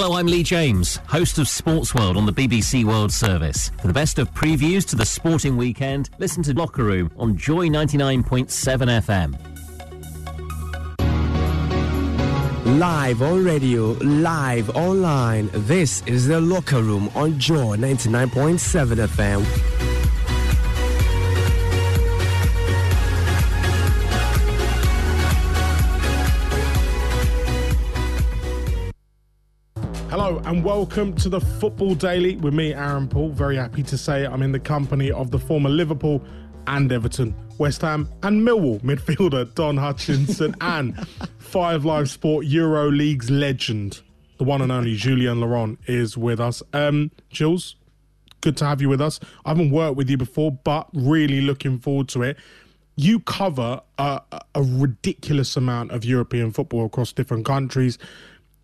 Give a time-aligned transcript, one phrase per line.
[0.00, 3.72] Hello, I'm Lee James, host of Sports World on the BBC World Service.
[3.80, 7.66] For the best of previews to the sporting weekend, listen to Locker Room on Joy
[7.66, 8.46] 99.7
[9.02, 9.36] FM.
[12.78, 15.50] Live on radio, live online.
[15.52, 19.87] This is the Locker Room on Joy 99.7 FM.
[30.48, 33.28] And welcome to the Football Daily with me, Aaron Paul.
[33.28, 36.24] Very happy to say I'm in the company of the former Liverpool
[36.66, 43.28] and Everton, West Ham and Millwall midfielder Don Hutchinson and Five Live Sport Euro League's
[43.28, 44.00] legend,
[44.38, 46.62] the one and only Julien Laurens, is with us.
[46.72, 47.76] Um, Jules,
[48.40, 49.20] good to have you with us.
[49.44, 52.38] I haven't worked with you before, but really looking forward to it.
[52.96, 54.22] You cover a,
[54.54, 57.98] a ridiculous amount of European football across different countries,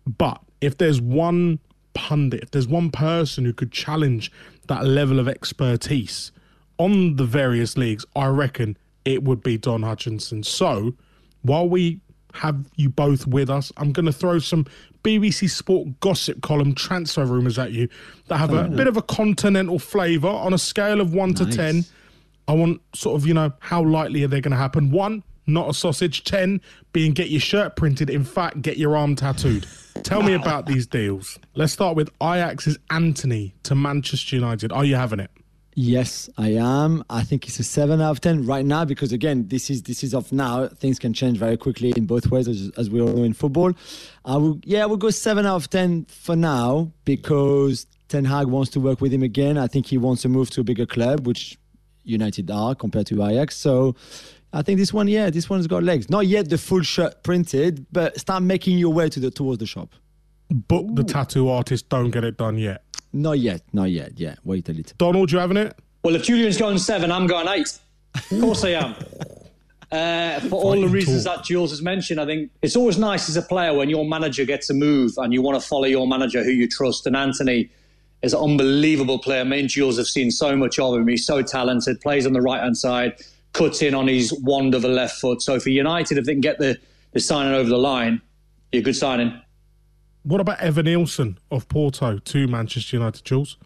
[0.07, 1.59] but if there's one
[1.95, 4.31] pundit, if there's one person who could challenge
[4.67, 6.31] that level of expertise
[6.77, 10.43] on the various leagues, I reckon it would be Don Hutchinson.
[10.43, 10.93] So
[11.41, 11.99] while we
[12.33, 14.65] have you both with us, I'm going to throw some
[15.03, 17.87] BBC Sport gossip column transfer rumours at you
[18.27, 21.85] that have a bit of a continental flavour on a scale of one to 10.
[22.47, 24.91] I want sort of, you know, how likely are they going to happen?
[24.91, 26.23] One, not a sausage.
[26.23, 26.61] 10,
[26.93, 28.09] being get your shirt printed.
[28.09, 29.67] In fact, get your arm tattooed.
[30.03, 31.39] Tell me about these deals.
[31.55, 34.71] Let's start with Ajax's Antony to Manchester United.
[34.71, 35.31] Are you having it?
[35.77, 37.03] Yes, I am.
[37.09, 40.05] I think it's a seven out of ten right now because again, this is this
[40.05, 40.69] is of now.
[40.69, 43.73] Things can change very quickly in both ways, as, as we all know in football.
[44.23, 48.47] I will, yeah, I will go seven out of ten for now because Ten Hag
[48.47, 49.57] wants to work with him again.
[49.57, 51.57] I think he wants to move to a bigger club, which
[52.05, 53.57] United are compared to Ajax.
[53.57, 53.95] So
[54.55, 56.09] I think this one, yeah, this one's got legs.
[56.09, 59.65] Not yet the full shirt printed, but start making your way to the towards the
[59.65, 59.93] shop.
[60.49, 62.81] Book the tattoo artist, don't get it done yet.
[63.11, 64.13] Not yet, not yet.
[64.15, 64.95] Yeah, wait a little.
[64.97, 65.77] Donald, you having it?
[66.03, 67.77] Well, if Julien's going seven, I'm going eight.
[68.13, 68.95] Of course I am.
[69.91, 71.37] Uh, for all the reasons talk.
[71.37, 74.45] that Jules has mentioned, I think it's always nice as a player when your manager
[74.45, 77.05] gets a move and you want to follow your manager who you trust.
[77.07, 77.69] And Antony
[78.21, 79.43] is an unbelievable player.
[79.43, 81.07] Me and Jules have seen so much of him.
[81.07, 83.21] He's so talented, plays on the right hand side,
[83.55, 85.41] cuts in on his wand of a left foot.
[85.41, 86.77] So for United, if they can get the,
[87.13, 88.21] the signing over the line,
[88.71, 89.41] be a good signing.
[90.23, 93.57] What about Evanilson of Porto to Manchester United, Jules?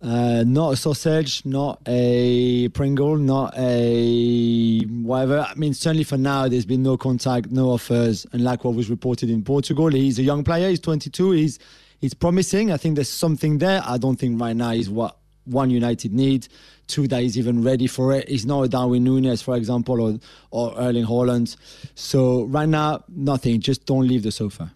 [0.00, 5.46] Uh, not a sausage, not a Pringle, not a whatever.
[5.48, 8.90] I mean, certainly for now, there's been no contact, no offers, and like what was
[8.90, 10.68] reported in Portugal, he's a young player.
[10.68, 11.30] He's 22.
[11.30, 11.58] He's
[12.00, 12.72] he's promising.
[12.72, 13.80] I think there's something there.
[13.84, 16.48] I don't think right now is what one United need.
[16.88, 18.28] Two that is even ready for it.
[18.28, 20.18] He's not a Darwin Núñez, for example, or
[20.50, 21.56] or Erling Haaland.
[21.94, 23.60] So right now, nothing.
[23.60, 24.72] Just don't leave the sofa.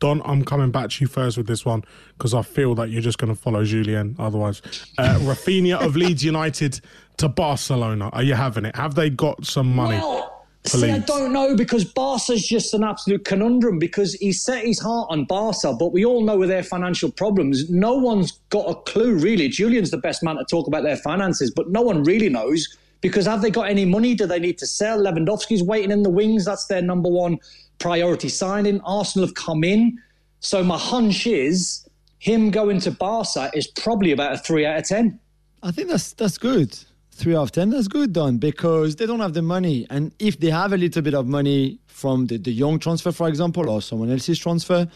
[0.00, 1.84] Don, I'm coming back to you first with this one
[2.16, 4.62] because I feel that you're just going to follow Julien otherwise.
[4.96, 6.80] Uh, Raphinha of Leeds United
[7.18, 8.08] to Barcelona.
[8.14, 8.74] Are you having it?
[8.76, 9.98] Have they got some money?
[9.98, 14.78] Well, see, I don't know because Barca's just an absolute conundrum because he set his
[14.78, 18.74] heart on Barca, but we all know with their financial problems, no one's got a
[18.74, 19.48] clue really.
[19.48, 23.26] Julien's the best man to talk about their finances, but no one really knows Because
[23.26, 24.14] have they got any money?
[24.14, 24.98] Do they need to sell?
[24.98, 26.44] Lewandowski's waiting in the wings.
[26.44, 27.38] That's their number one
[27.78, 28.80] priority signing.
[28.82, 29.98] Arsenal have come in.
[30.40, 31.86] So my hunch is
[32.18, 35.18] him going to Barca is probably about a three out of 10.
[35.62, 36.78] I think that's that's good.
[37.20, 39.86] Three out of 10, that's good, Don, because they don't have the money.
[39.90, 43.28] And if they have a little bit of money from the, de Jong transfer, for
[43.28, 44.88] example, or someone else's transfer,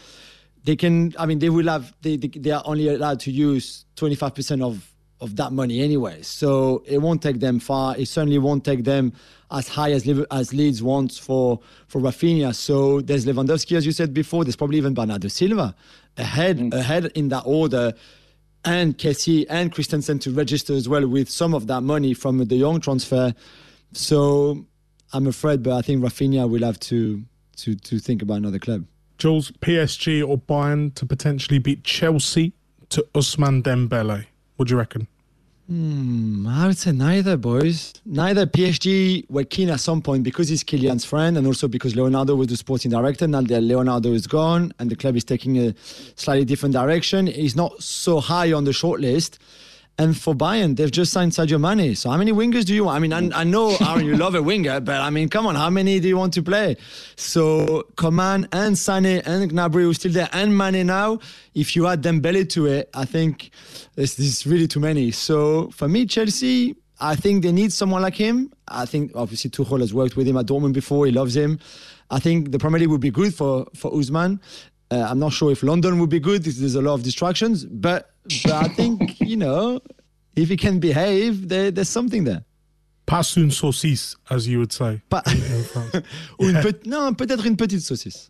[0.63, 3.85] they can, I mean, they will have, they, they, they are only allowed to use
[3.95, 4.91] 25% of
[5.21, 6.21] of that money anyway.
[6.21, 7.97] So it won't take them far.
[7.97, 9.13] It certainly won't take them
[9.49, 12.53] as high as as Leeds wants for for Raphinha.
[12.53, 14.43] So there's Lewandowski, as you said before.
[14.43, 15.75] There's probably even Bernardo Silva
[16.17, 16.73] ahead mm.
[16.73, 17.93] ahead in that order,
[18.65, 22.59] and Kessie and Christensen to register as well with some of that money from de
[22.59, 23.33] Jong transfer.
[23.93, 24.65] So
[25.13, 27.23] I'm afraid, but I think Raphinha will have to
[27.57, 28.85] to to think about another club.
[29.17, 32.53] Jules, PSG or Bayern to potentially beat Chelsea
[32.89, 34.25] to Ousmane Dembele.
[34.57, 35.07] What do you reckon?
[35.67, 37.93] Hmm, I would say neither, boys.
[38.05, 38.45] Neither.
[38.45, 42.47] PSG were keen at some point because he's Kylian's friend and also because Leonardo was
[42.47, 43.27] the sporting director.
[43.27, 45.73] Now that Leonardo is gone and the club is taking a
[46.15, 49.39] slightly different direction, he's not so high on the shortlist.
[49.97, 51.95] And for Bayern, they've just signed Sadio Mane.
[51.95, 52.97] So how many wingers do you want?
[52.97, 55.55] I mean, I, I know, Aaron, you love a winger, but I mean, come on,
[55.55, 56.75] how many do you want to play?
[57.15, 61.19] So Coman and Sane and Gnabry who's still there, and Mane now.
[61.53, 63.51] If you add Dembele to it, I think
[63.95, 65.11] this is really too many.
[65.11, 68.51] So for me, Chelsea, I think they need someone like him.
[68.67, 71.05] I think obviously Tuchel has worked with him at Dortmund before.
[71.05, 71.59] He loves him.
[72.11, 74.39] I think the Premier League would be good for for Ousmane.
[74.91, 76.43] Uh, I'm not sure if London would be good.
[76.43, 79.81] There's a lot of distractions, but but I think you know
[80.35, 82.43] if he can behave, there, there's something there.
[83.05, 85.01] Pas une saucisse, as you would say.
[85.09, 85.21] Pas...
[86.39, 86.61] yeah.
[86.61, 88.29] pe- non, peut-être une petite saucisse.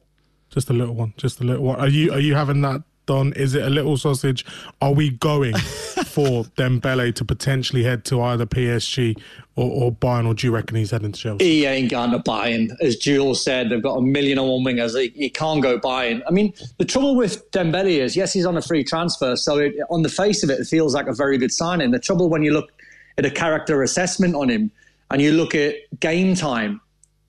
[0.50, 1.14] Just a little one.
[1.18, 1.80] Just a little one.
[1.80, 3.34] Are you are you having that done?
[3.34, 4.46] Is it a little sausage?
[4.82, 5.56] Are we going
[6.06, 9.18] for Dembele to potentially head to either PSG
[9.56, 11.46] or, or Bayern, or do you reckon he's heading to Chelsea?
[11.46, 12.76] He ain't going to Bayern.
[12.82, 15.00] As Jules said, they've got a million and one wingers.
[15.00, 16.22] He, he can't go Bayern.
[16.28, 19.76] I mean, the trouble with Dembele is, yes, he's on a free transfer, so it,
[19.90, 21.92] on the face of it, it feels like a very good signing.
[21.92, 22.72] The trouble when you look
[23.18, 24.72] at a character assessment on him
[25.10, 26.82] and you look at game time,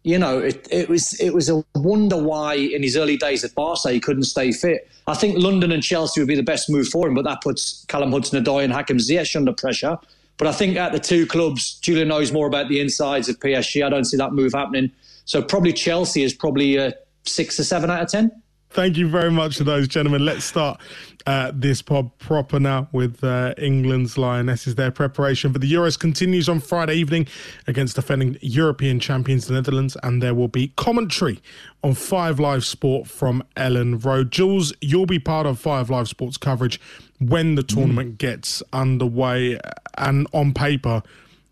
[0.03, 3.53] you know, it, it was it was a wonder why in his early days at
[3.57, 4.89] Barca he couldn't stay fit.
[5.09, 7.85] I think London and Chelsea would be the best move for him, but that puts
[7.87, 9.99] Callum Hudson-Odoi and Hakim Ziyech under pressure.
[10.39, 13.85] But I think at the two clubs, Julien knows more about the insides of PSG.
[13.85, 14.93] I don't see that move happening.
[15.25, 16.95] So probably Chelsea is probably a
[17.25, 18.31] six or seven out of ten.
[18.77, 20.27] Thank you very much to those gentlemen.
[20.27, 20.79] Let's start
[21.27, 24.75] uh, this pod proper now with uh, England's Lionesses.
[24.75, 27.27] Their preparation for the Euros continues on Friday evening
[27.67, 31.41] against defending European champions, the Netherlands, and there will be commentary
[31.83, 34.31] on Five Live Sport from Elland Road.
[34.31, 36.79] Jules, you'll be part of Five Live Sports coverage
[37.19, 38.19] when the tournament mm.
[38.19, 39.59] gets underway.
[39.97, 41.03] And on paper,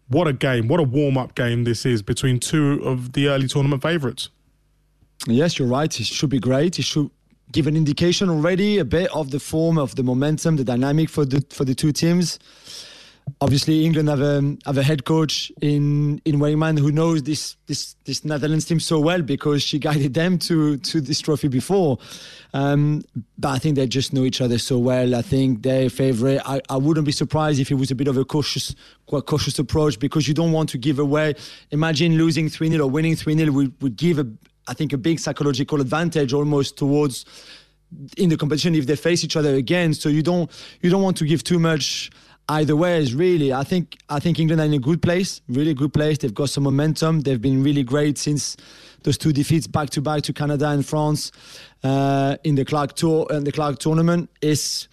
[0.08, 3.48] what a game, what a warm up game this is between two of the early
[3.48, 4.28] tournament favourites.
[5.26, 6.00] Yes, you're right.
[6.00, 6.78] It should be great.
[6.78, 7.10] It should
[7.52, 11.24] give an indication already a bit of the form, of the momentum, the dynamic for
[11.24, 12.38] the for the two teams.
[13.40, 17.96] Obviously, England have a have a head coach in in Wiegman who knows this this
[18.04, 21.98] this Netherlands team so well because she guided them to to this trophy before.
[22.52, 23.02] Um,
[23.38, 25.14] but I think they just know each other so well.
[25.14, 26.40] I think they're favourite.
[26.44, 28.74] I, I wouldn't be surprised if it was a bit of a cautious
[29.06, 31.34] quite cautious approach because you don't want to give away.
[31.70, 34.26] Imagine losing three 0 or winning three 0 would, would give a
[34.66, 37.24] I think a big psychological advantage almost towards
[38.16, 39.94] in the competition if they face each other again.
[39.94, 40.50] So you don't
[40.82, 42.10] you don't want to give too much
[42.48, 43.52] either ways really.
[43.52, 46.18] I think i think england are in a good place really good place.
[46.18, 47.20] They've got some momentum.
[47.20, 48.56] They've been really great since
[49.02, 51.30] those two defeats back to back to canada and france
[51.82, 54.30] uh, in the clark tour and the clark tournament.
[54.40, 54.88] Is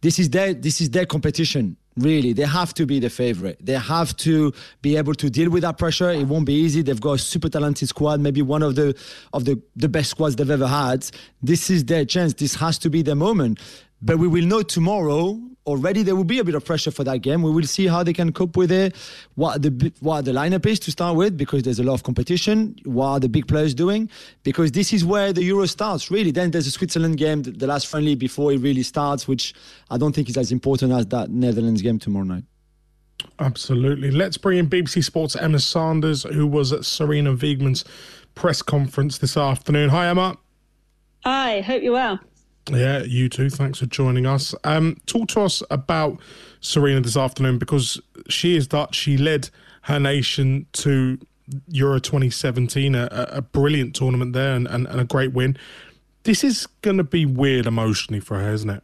[0.00, 3.58] this is their this is their competition Really, they have to be the favorite.
[3.60, 6.10] They have to be able to deal with that pressure.
[6.10, 6.80] It won't be easy.
[6.80, 8.96] They've got a super talented squad, maybe one of the
[9.34, 11.06] of the, the best squads they've ever had.
[11.42, 12.32] This is their chance.
[12.32, 13.60] This has to be the moment.
[14.02, 17.18] But we will know tomorrow already there will be a bit of pressure for that
[17.18, 17.42] game.
[17.42, 18.96] We will see how they can cope with it,
[19.36, 22.76] what the what the lineup is to start with, because there's a lot of competition.
[22.84, 24.10] What are the big players doing?
[24.42, 26.10] Because this is where the Euro starts.
[26.10, 29.54] Really, then there's a Switzerland game, the last friendly before it really starts, which
[29.90, 32.44] I don't think is as important as that Netherlands game tomorrow night.
[33.38, 34.10] Absolutely.
[34.10, 37.84] Let's bring in BBC Sports Emma Sanders, who was at Sarina Wiegman's
[38.34, 39.90] press conference this afternoon.
[39.90, 40.36] Hi, Emma.
[41.24, 41.60] Hi.
[41.60, 42.18] Hope you're well.
[42.70, 43.50] Yeah, you too.
[43.50, 44.54] Thanks for joining us.
[44.64, 46.20] Um, talk to us about
[46.60, 48.94] Sarina this afternoon because she is Dutch.
[48.94, 49.50] She led
[49.82, 51.18] her nation to
[51.68, 55.56] Euro 2017, a, a brilliant tournament there and, and, and a great win.
[56.22, 58.82] This is going to be weird emotionally for her, isn't it?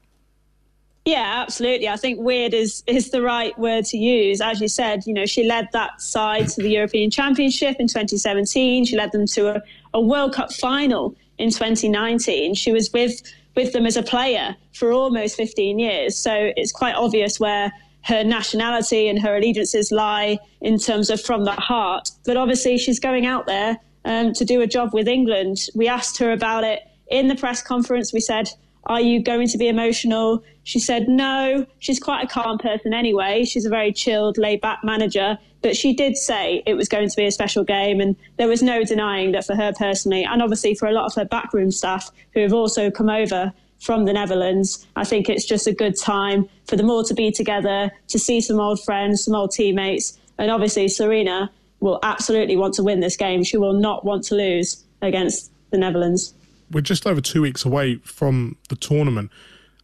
[1.05, 1.89] Yeah, absolutely.
[1.89, 4.43] I think weird is is the right word to use.
[4.43, 8.85] As you said, you know, she led that side to the European Championship in 2017.
[8.85, 9.63] She led them to a,
[9.95, 12.53] a World Cup final in 2019.
[12.55, 13.23] She was with
[13.57, 16.17] with them as a player for almost 15 years.
[16.17, 21.45] So it's quite obvious where her nationality and her allegiances lie in terms of from
[21.45, 22.11] the heart.
[22.25, 25.59] But obviously, she's going out there um, to do a job with England.
[25.75, 28.13] We asked her about it in the press conference.
[28.13, 28.49] We said,
[28.89, 30.43] Are you going to be emotional?
[30.65, 31.67] She said, No.
[31.79, 33.45] She's quite a calm person anyway.
[33.45, 35.39] She's a very chilled, laid back manager.
[35.61, 38.01] But she did say it was going to be a special game.
[38.01, 41.15] And there was no denying that for her personally, and obviously for a lot of
[41.15, 44.87] her backroom staff who have also come over from the Netherlands.
[44.97, 48.41] I think it's just a good time for them all to be together, to see
[48.41, 50.19] some old friends, some old teammates.
[50.39, 51.49] And obviously, Sarina
[51.81, 53.45] will absolutely want to win this game.
[53.45, 56.35] She will not want to lose against the Netherlands.
[56.71, 59.31] We're just over two weeks away from the tournament.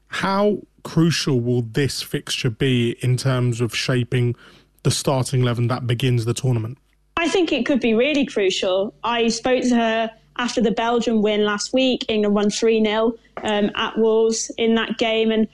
[0.08, 4.36] How crucial will this fixture be in terms of shaping
[4.82, 6.78] the starting 11 that begins the tournament?
[7.16, 8.94] I think it could be really crucial.
[9.02, 12.04] I spoke to her after the Belgium win last week.
[12.08, 15.30] England won 3 0 um, at Wolves in that game.
[15.30, 15.48] And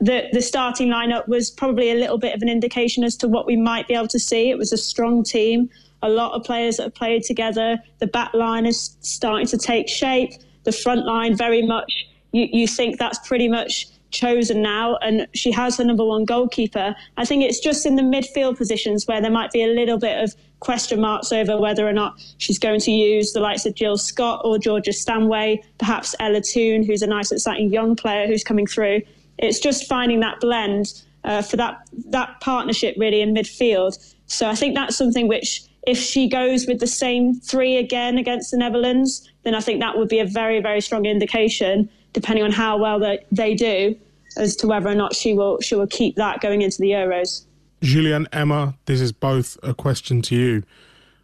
[0.00, 3.46] the, the starting lineup was probably a little bit of an indication as to what
[3.46, 4.50] we might be able to see.
[4.50, 5.70] It was a strong team,
[6.02, 7.78] a lot of players that have played together.
[7.98, 10.32] The back line is starting to take shape.
[10.64, 11.92] The front line, very much,
[12.32, 16.94] you, you think that's pretty much chosen now, and she has her number one goalkeeper.
[17.16, 20.22] I think it's just in the midfield positions where there might be a little bit
[20.22, 23.96] of question marks over whether or not she's going to use the likes of Jill
[23.96, 28.66] Scott or Georgia Stanway, perhaps Ella Toon, who's a nice, exciting young player who's coming
[28.66, 29.00] through.
[29.38, 33.98] It's just finding that blend uh, for that that partnership really in midfield.
[34.26, 38.50] So I think that's something which, if she goes with the same three again against
[38.50, 42.52] the Netherlands, then I think that would be a very very strong indication depending on
[42.52, 43.96] how well they, they do,
[44.36, 47.44] as to whether or not she will she will keep that going into the Euros.
[47.82, 50.62] Julien, Emma, this is both a question to you.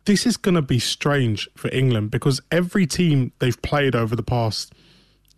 [0.07, 4.23] This is going to be strange for England because every team they've played over the
[4.23, 4.73] past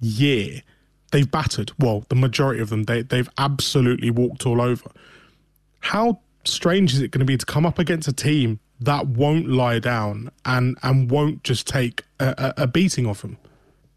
[0.00, 0.62] year,
[1.10, 1.72] they've battered.
[1.78, 4.90] Well, the majority of them, they, they've absolutely walked all over.
[5.80, 9.48] How strange is it going to be to come up against a team that won't
[9.48, 13.36] lie down and, and won't just take a, a, beating off them?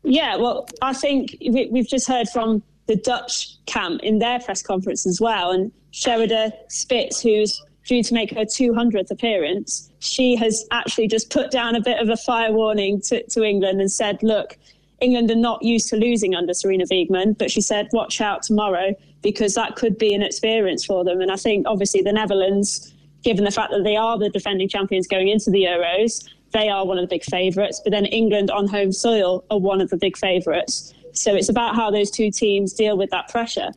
[0.03, 5.05] Yeah, well, I think we've just heard from the Dutch camp in their press conference
[5.05, 5.51] as well.
[5.51, 11.51] And Sherida Spitse, who's due to make her 200th appearance, she has actually just put
[11.51, 14.57] down a bit of a fire warning to, to England and said, look,
[14.99, 18.93] England are not used to losing under Sarina Wiegman, but she said, watch out tomorrow
[19.21, 21.21] because that could be an experience for them.
[21.21, 22.92] And I think obviously the Netherlands,
[23.23, 26.85] given the fact that they are the defending champions going into the Euros, they are
[26.85, 27.81] one of the big favourites.
[27.83, 30.93] But then England on home soil are one of the big favourites.
[31.13, 33.71] So it's about how those two teams deal with that pressure.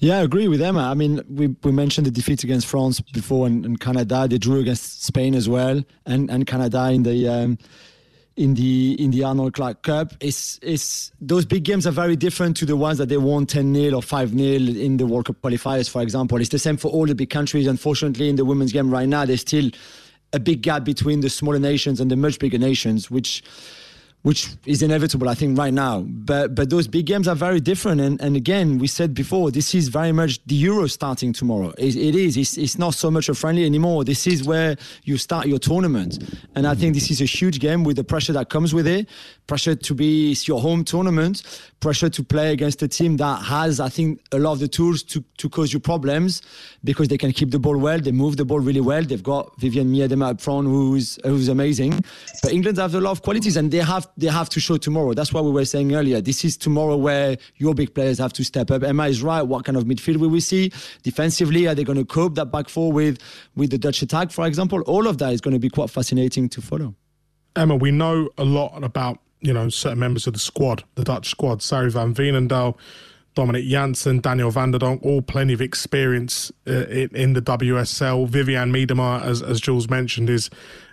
[0.00, 0.82] Yeah, I agree with Emma.
[0.82, 4.26] I mean, we, we mentioned the defeat against France before and, and Canada.
[4.28, 7.58] They drew against Spain as well, and, and Canada in the um,
[8.38, 10.14] in the in the Arnold Clark Cup.
[10.20, 13.74] It's it's those big games are very different to the ones that they won 10
[13.74, 16.40] 0 or 5 0 in the World Cup qualifiers, for example.
[16.40, 17.66] It's the same for all the big countries.
[17.66, 19.70] Unfortunately, in the women's game right now, there's still
[20.32, 23.42] a big gap between the smaller nations and the much bigger nations, which
[24.28, 26.00] which is inevitable, I think, right now.
[26.00, 27.98] But but those big games are very different.
[28.02, 31.70] And, and again, we said before, this is very much the Euro starting tomorrow.
[31.78, 32.36] it, it is.
[32.36, 34.04] It's, it's not so much a friendly anymore.
[34.04, 36.12] This is where you start your tournament.
[36.54, 39.08] And I think this is a huge game with the pressure that comes with it.
[39.48, 41.42] Pressure to be it's your home tournament.
[41.80, 45.02] Pressure to play against a team that has, I think, a lot of the tools
[45.04, 46.42] to, to cause you problems
[46.84, 47.98] because they can keep the ball well.
[47.98, 49.02] They move the ball really well.
[49.02, 52.04] They've got Vivianne Miedema up front, who's who's amazing.
[52.42, 55.14] But England have a lot of qualities, and they have they have to show tomorrow.
[55.14, 56.20] That's what we were saying earlier.
[56.20, 58.82] This is tomorrow where your big players have to step up.
[58.82, 59.42] Emma is right.
[59.42, 60.70] What kind of midfield will we see?
[61.02, 63.18] Defensively, are they going to cope that back four with,
[63.56, 64.82] with the Dutch attack, for example?
[64.82, 66.94] All of that is going to be quite fascinating to follow.
[67.56, 71.28] Emma, we know a lot about, you know, certain members of the squad, the Dutch
[71.28, 72.76] squad, Sari van Veenendaal,
[73.34, 78.28] Dominique Janssen, Danielle van de Donk, all plenty of experience uh, in, the WSL.
[78.28, 80.50] Vivianne Miedema, as, as Jules mentioned, is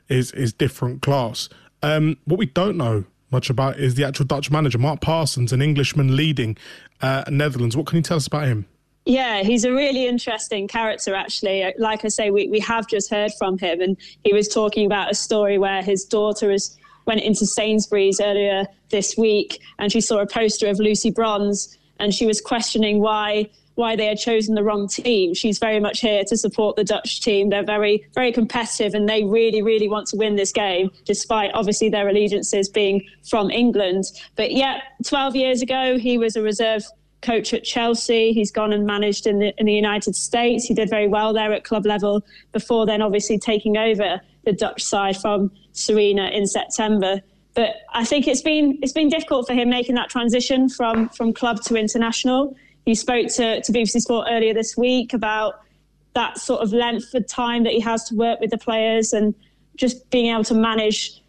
[0.10, 1.50] is is different class.
[1.82, 5.62] Um, what we don't know much about is the actual Dutch manager, Mark Parsons, an
[5.62, 6.58] Englishman leading
[7.02, 7.76] uh, Netherlands.
[7.76, 8.66] What can you tell us about him?
[9.06, 11.72] Yeah, he's a really interesting character, actually.
[11.78, 15.12] Like I say, we, we have just heard from him, and he was talking about
[15.12, 16.76] a story where his daughter is,
[17.06, 22.14] went into Sainsbury's earlier this week and she saw a poster of Lucy Bronze and
[22.14, 25.34] she was questioning why why they had chosen the wrong team.
[25.34, 27.50] She's very much here to support the Dutch team.
[27.50, 31.90] They're very, very competitive and they really, really want to win this game, despite obviously
[31.90, 34.06] their allegiances being from England.
[34.38, 36.86] But yeah, 12 years ago, he was a reserve
[37.22, 38.32] coach at Chelsea.
[38.34, 40.66] He's gone and managed in the in the United States.
[40.66, 44.84] He did very well there at club level before then obviously taking over the Dutch
[44.84, 47.22] side from Sarina in September.
[47.54, 51.34] But I think it's been it's been difficult for him making that transition from from
[51.34, 52.56] club to international.
[52.86, 55.62] He spoke to, to BBC Sport earlier this week about
[56.14, 59.36] that sort of length of time that he has to work with the players and
[59.76, 61.22] just being able to manage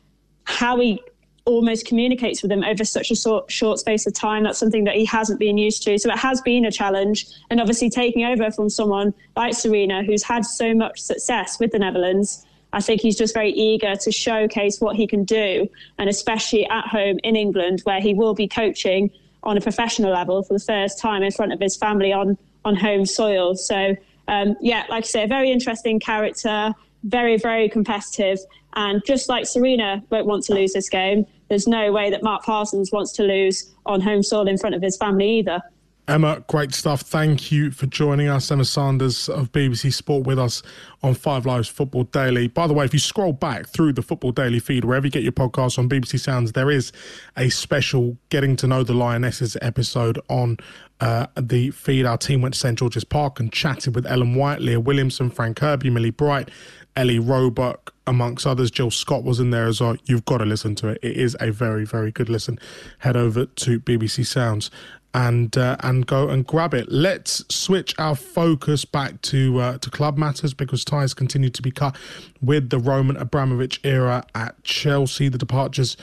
[0.44, 1.00] how he
[1.44, 4.44] almost communicates with them over such a short, short space of time.
[4.44, 5.98] That's something that he hasn't been used to.
[5.98, 7.26] So it has been a challenge.
[7.50, 11.78] And obviously, taking over from someone like Sarina, who's had so much success with the
[11.78, 15.68] Netherlands, I think he's just very eager to showcase what he can do.
[15.98, 19.10] And especially at home in England, where he will be coaching
[19.42, 22.74] on a professional level for the first time in front of his family on, on
[22.76, 23.54] home soil.
[23.54, 23.96] So,
[24.28, 28.38] um, yeah, like I say, a very interesting character, very, very competitive.
[28.74, 32.44] And just like Sarina won't want to lose this game, there's no way that Mark
[32.44, 35.62] Parsons wants to lose on home soil in front of his family either.
[36.08, 37.00] Emma, great stuff.
[37.00, 38.52] Thank you for joining us.
[38.52, 40.62] Emma Sanders of BBC Sport with us
[41.02, 42.46] on Five Lives Football Daily.
[42.46, 45.24] By the way, if you scroll back through the Football Daily feed, wherever you get
[45.24, 46.92] your podcasts on BBC Sounds, there is
[47.36, 50.58] a special Getting to Know the Lionesses episode on
[51.00, 52.06] uh, the feed.
[52.06, 55.54] Our team went to St George's Park and chatted with Ellen White, Leah Williamson, Fran
[55.54, 56.50] Kirby, Millie Bright,
[56.94, 58.70] Ellie Roebuck, amongst others.
[58.70, 59.96] Jill Scott was in there as well.
[60.04, 61.00] You've got to listen to it.
[61.02, 62.60] It is a very, very good listen.
[63.00, 64.70] Head over to BBC Sounds
[65.16, 66.92] and uh, and go and grab it.
[66.92, 71.70] Let's switch our focus back to uh, to club matters because ties continue to be
[71.70, 71.96] cut
[72.42, 75.28] with the Roman Abramovich era at Chelsea.
[75.30, 75.96] The departures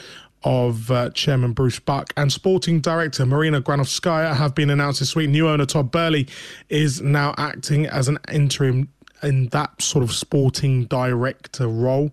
[0.43, 5.29] of uh, Chairman Bruce Buck and Sporting Director Marina Granovskaya have been announced this week.
[5.29, 6.27] New owner Todd Boehly
[6.69, 8.89] is now acting as an interim
[9.21, 12.11] in that sort of sporting director role.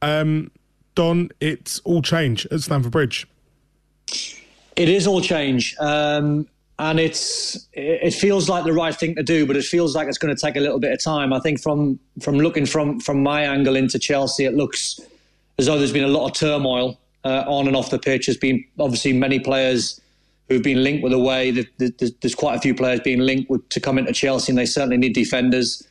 [0.00, 0.50] Um,
[0.94, 3.26] Don, it's all change at Stamford Bridge.
[4.78, 5.74] It is all change.
[5.80, 6.46] Um,
[6.78, 10.18] and it's it feels like the right thing to do, but it feels like it's
[10.18, 11.32] going to take a little bit of time.
[11.32, 15.00] I think from from looking from from my angle into Chelsea, it looks
[15.58, 18.26] as though there's been a lot of turmoil uh, on and off the pitch.
[18.26, 20.00] There's been obviously many players
[20.48, 21.50] who've been linked with away.
[21.78, 24.96] There's quite a few players being linked with, to come into Chelsea, and they certainly
[24.96, 25.86] need defenders.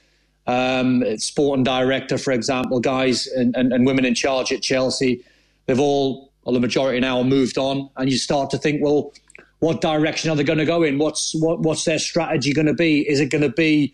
[0.47, 5.21] Um, sport and director, for example, guys and, and, and women in charge at Chelsea,
[5.65, 9.11] they've all or the majority now moved on, and you start to think, well,
[9.59, 10.97] what direction are they going to go in?
[10.97, 13.07] What's what, what's their strategy going to be?
[13.07, 13.93] Is it going to be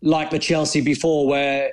[0.00, 1.72] like the Chelsea before, where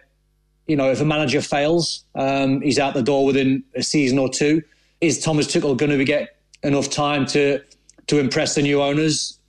[0.67, 4.27] you know if a manager fails, um, he's out the door within a season or
[4.27, 4.61] two?
[4.99, 7.61] Is Thomas Tuchel going to get enough time to
[8.07, 9.39] to impress the new owners?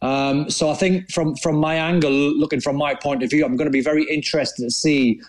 [0.00, 3.56] Um, so I think from from my angle, looking from my point of view, I'm
[3.56, 5.20] going to be very interested to see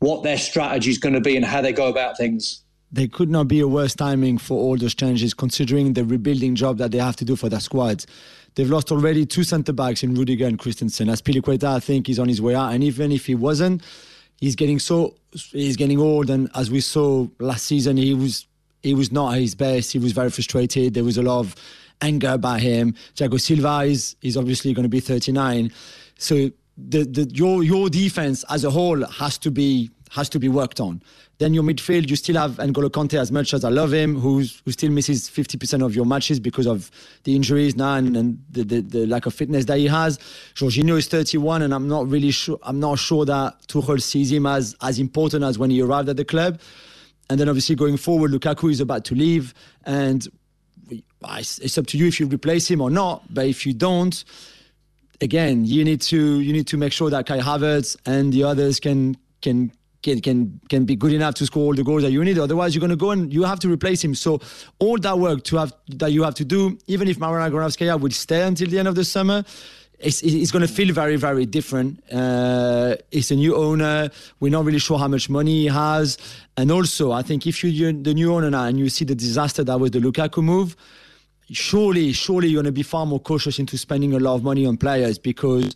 [0.00, 2.60] what their strategy is going to be and how they go about things
[2.94, 6.78] there could not be a worse timing for all those changes, considering the rebuilding job
[6.78, 8.04] that they have to do for their squad.
[8.54, 11.08] They've lost already two centre backs in Rudiger and Christensen.
[11.08, 13.82] Azpilicueta, I think, is on his way out, and even if he wasn't,
[14.36, 16.30] he's getting so he's getting old.
[16.30, 18.46] And as we saw last season, he was
[18.84, 19.90] he was not at his best.
[19.90, 20.94] He was very frustrated.
[20.94, 21.56] There was a lot of
[22.00, 22.94] anger about him.
[23.16, 25.72] Thiago Silva is is obviously going to be 39,
[26.16, 30.48] so the, the your your defense as a whole has to be has to be
[30.48, 31.02] worked on.
[31.38, 34.62] Then your midfield, you still have N'Golo Kante, as much as I love him, who's,
[34.64, 36.88] who still misses 50% of your matches because of
[37.24, 40.18] the injuries now and, and the, the, the, lack of fitness that he has.
[40.54, 44.46] Jorginho is 31, and I'm not really sure, I'm not sure that Tuchel sees him
[44.46, 46.60] as, as important as when he arrived at the club.
[47.28, 49.52] And then obviously going forward, Lukaku is about to leave,
[49.84, 50.28] and
[50.90, 53.24] it's up to you if you replace him or not.
[53.34, 54.24] But if you don't,
[55.20, 58.78] again, you need to you need to make sure that Kai Havertz and the others
[58.78, 59.72] can can
[60.04, 62.38] can can can be good enough to score all the goals that you need.
[62.38, 64.14] Otherwise, you're going to go and you have to replace him.
[64.14, 64.40] So
[64.78, 68.10] all that work to have that you have to do, even if Marina Granovskaya will
[68.12, 69.44] stay until the end of the summer.
[70.00, 72.02] It's, it's going to feel very, very different.
[72.12, 74.10] Uh, it's a new owner.
[74.40, 76.18] We're not really sure how much money he has.
[76.58, 79.64] And also, I think if you're the new owner now and you see the disaster
[79.64, 80.76] that was the Lukaku move,
[81.50, 84.66] surely, surely you're going to be far more cautious into spending a lot of money
[84.66, 85.74] on players because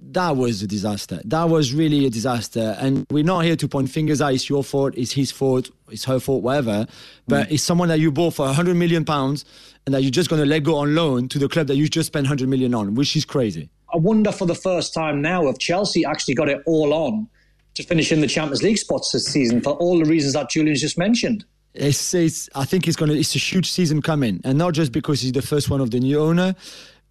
[0.00, 1.20] that was a disaster.
[1.24, 2.76] That was really a disaster.
[2.78, 6.04] And we're not here to point fingers at it's your fault, it's his fault, it's
[6.04, 6.86] her fault, whatever.
[7.26, 7.52] But mm.
[7.52, 9.44] it's someone that you bought for 100 million pounds
[9.84, 11.88] and that you're just going to let go on loan to the club that you
[11.88, 13.68] just spent 100 million on, which is crazy.
[13.92, 17.28] I wonder for the first time now if Chelsea actually got it all on
[17.74, 20.80] to finish in the Champions League spots this season for all the reasons that Julien's
[20.80, 21.44] just mentioned.
[21.74, 24.40] It's, it's, I think it's going to, it's a huge season coming.
[24.44, 26.54] And not just because he's the first one of the new owner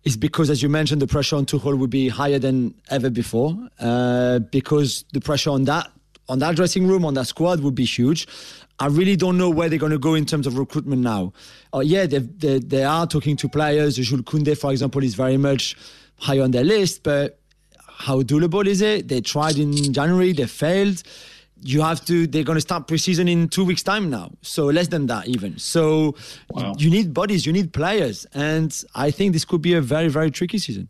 [0.06, 3.58] is because, as you mentioned, the pressure on Tuchel would be higher than ever before.
[3.80, 5.92] Uh, because the pressure on that
[6.28, 8.28] on that dressing room, on that squad would be huge.
[8.80, 11.34] I really don't know where they're going to go in terms of recruitment now.
[11.74, 13.96] Uh, yeah, they, they, they are talking to players.
[13.96, 15.78] Jules Koundé, for example, is very much
[16.18, 17.40] high on their list, but
[17.88, 19.08] how doable is it?
[19.08, 21.04] They tried in January, they failed.
[21.62, 24.32] You have to, they're going to start preseason in two weeks' time now.
[24.42, 25.58] So less than that, even.
[25.58, 26.16] So
[26.50, 26.74] wow.
[26.78, 28.26] you need bodies, you need players.
[28.34, 30.90] And I think this could be a very, very tricky season.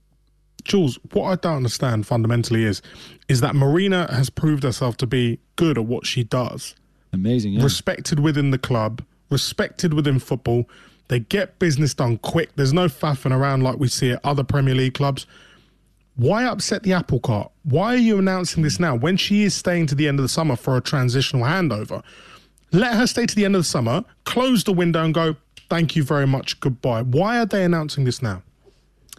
[0.65, 2.82] Jules, what I don't understand fundamentally is
[3.28, 6.75] is that Marina has proved herself to be good at what she does.
[7.13, 7.63] Amazing, yeah.
[7.63, 10.67] Respected within the club, respected within football.
[11.08, 12.49] They get business done quick.
[12.56, 15.28] There's no faffing around like we see at other Premier League clubs.
[16.15, 17.51] Why upset the apple cart?
[17.63, 20.30] Why are you announcing this now when she is staying to the end of the
[20.30, 22.04] summer for a transitional handover?
[22.71, 25.36] Let her stay to the end of the summer, close the window and go,
[25.69, 27.04] thank you very much, goodbye.
[27.04, 28.43] Why are they announcing this now?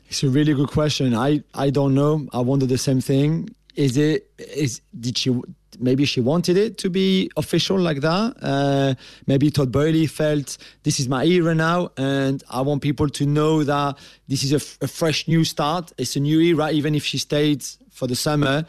[0.09, 1.15] It's a really good question.
[1.15, 2.29] I, I don't know.
[2.33, 3.51] I wonder the same thing.
[3.75, 5.39] Is it is did she
[5.79, 8.35] maybe she wanted it to be official like that?
[8.43, 8.95] Uh,
[9.27, 13.65] maybe Todd Boehly felt this is my era now, and I want people to know
[13.65, 15.93] that this is a, fresh new start.
[15.99, 18.65] It's a new era, even if she stayed for the summer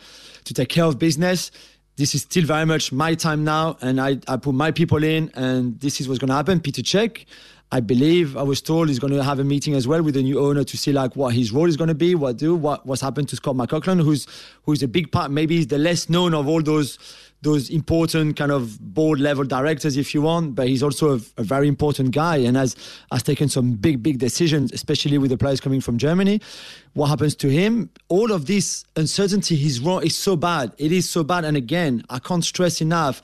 [0.46, 1.52] to take care of business
[1.98, 5.32] this is still very much my time now, and I, I put my people in,
[5.34, 6.60] and this is what's going to happen.
[6.60, 7.26] Peter Cech,
[7.72, 10.24] I believe I was told he's going to have a meeting as well with the
[10.24, 12.86] new owner to see like what his role is going to be, what do, what
[12.86, 14.26] what's happened to Scott McLachlan, who's
[14.64, 16.98] who's a big part, maybe he's the less known of all those
[17.42, 21.44] those important kind of board level directors, if you want, but he's also a, a,
[21.44, 22.76] very important guy and has
[23.12, 26.40] has taken some big big decisions, especially with the players coming from Germany.
[26.94, 27.90] What happens to him?
[28.08, 30.72] All of this uncertainty, he's wrong, is so bad.
[30.78, 33.22] It is so bad, and again, I can't stress enough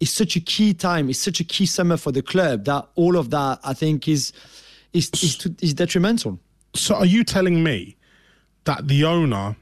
[0.00, 1.08] it's such a key time.
[1.08, 4.32] It's such a key summer for the club that all of that I think is
[4.92, 6.38] is is, is detrimental.
[6.74, 7.96] So, are you telling me
[8.64, 9.56] that the owner,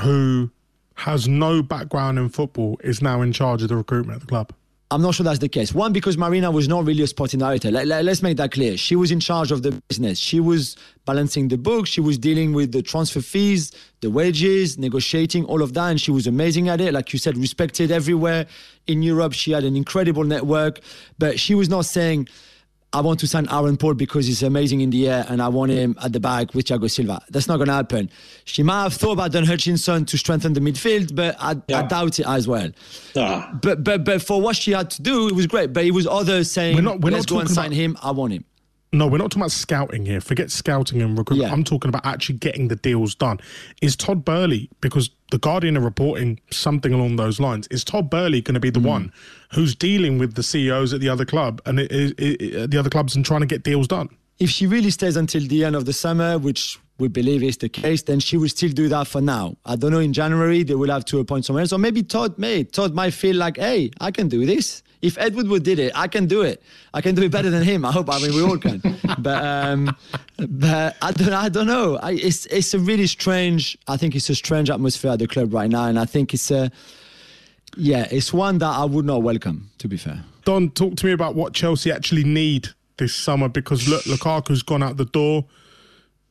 [0.00, 0.50] who
[0.94, 4.52] has no background in football, is now in charge of the recruitment at the club?
[4.94, 5.74] I'm not sure that's the case.
[5.74, 7.68] One, because Marina was not really a sporting director.
[7.68, 8.76] Let, let, let's make that clear.
[8.76, 10.20] She was in charge of the business.
[10.20, 11.90] She was balancing the books.
[11.90, 15.90] She was dealing with the transfer fees, the wages, negotiating, all of that.
[15.90, 16.94] And she was amazing at it.
[16.94, 18.46] Like you said, respected everywhere
[18.86, 19.32] in Europe.
[19.32, 20.78] She had an incredible network.
[21.18, 22.28] But she was not saying,
[22.94, 25.72] I want to sign Aaron Paul because he's amazing in the air and I want
[25.72, 27.20] him at the back with Thiago Silva.
[27.28, 28.08] That's not going to happen.
[28.44, 31.80] She might have thought about Don Hutchinson to strengthen the midfield, but I, yeah.
[31.80, 32.70] I doubt it as well.
[33.16, 33.58] Ah.
[33.60, 35.72] But but but for what she had to do, it was great.
[35.72, 37.98] But it was others saying, we're not, we're let's not go and sign about, him.
[38.00, 38.44] I want him.
[38.94, 40.20] No, we're not talking about scouting here.
[40.20, 41.48] Forget scouting and recruitment.
[41.48, 41.52] Yeah.
[41.52, 43.40] I'm talking about actually getting the deals done.
[43.82, 48.40] Is Todd Boehly, because the Guardian are reporting something along those lines, is Todd Boehly
[48.40, 48.86] going to be the mm.
[48.86, 49.12] one
[49.52, 52.90] who's dealing with the CEOs at the other club and it, it, it, the other
[52.90, 54.08] clubs and trying to get deals done?
[54.38, 57.68] If she really stays until the end of the summer, which we believe is the
[57.68, 59.56] case, then she will still do that for now.
[59.64, 59.98] I don't know.
[59.98, 62.62] In January, they will have to appoint someone else, or maybe Todd may.
[62.62, 66.08] Todd might feel like, hey, I can do this if Ed Woodward did it, I
[66.08, 66.62] can do it.
[66.94, 67.84] I can do it better than him.
[67.84, 68.08] I hope.
[68.08, 68.80] I mean, we all can.
[69.18, 69.94] but um,
[70.38, 71.32] but I don't.
[71.32, 71.96] I don't know.
[71.96, 73.76] I, it's it's a really strange.
[73.86, 76.50] I think it's a strange atmosphere at the club right now, and I think it's
[76.50, 76.70] a
[77.76, 79.70] yeah, it's one that I would not welcome.
[79.78, 83.86] To be fair, Don, talk to me about what Chelsea actually need this summer because
[83.86, 85.44] look, Lukaku's gone out the door.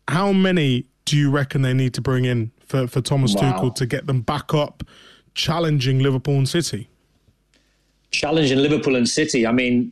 [0.07, 3.53] How many do you reckon they need to bring in for, for Thomas wow.
[3.53, 4.83] Tuchel to get them back up,
[5.35, 6.89] challenging Liverpool and City?
[8.13, 9.45] Challenging Liverpool and City.
[9.45, 9.91] I mean,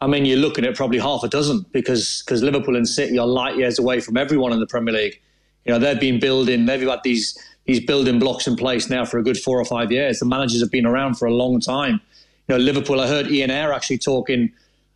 [0.00, 3.26] I mean, you're looking at probably half a dozen because because Liverpool and City are
[3.26, 5.20] light years away from everyone in the Premier League.
[5.64, 9.18] You know, they've been building, they've got these these building blocks in place now for
[9.18, 10.18] a good four or five years.
[10.18, 12.00] The managers have been around for a long time.
[12.48, 13.00] You know, Liverpool.
[13.00, 14.52] I heard Ian Ayre actually talking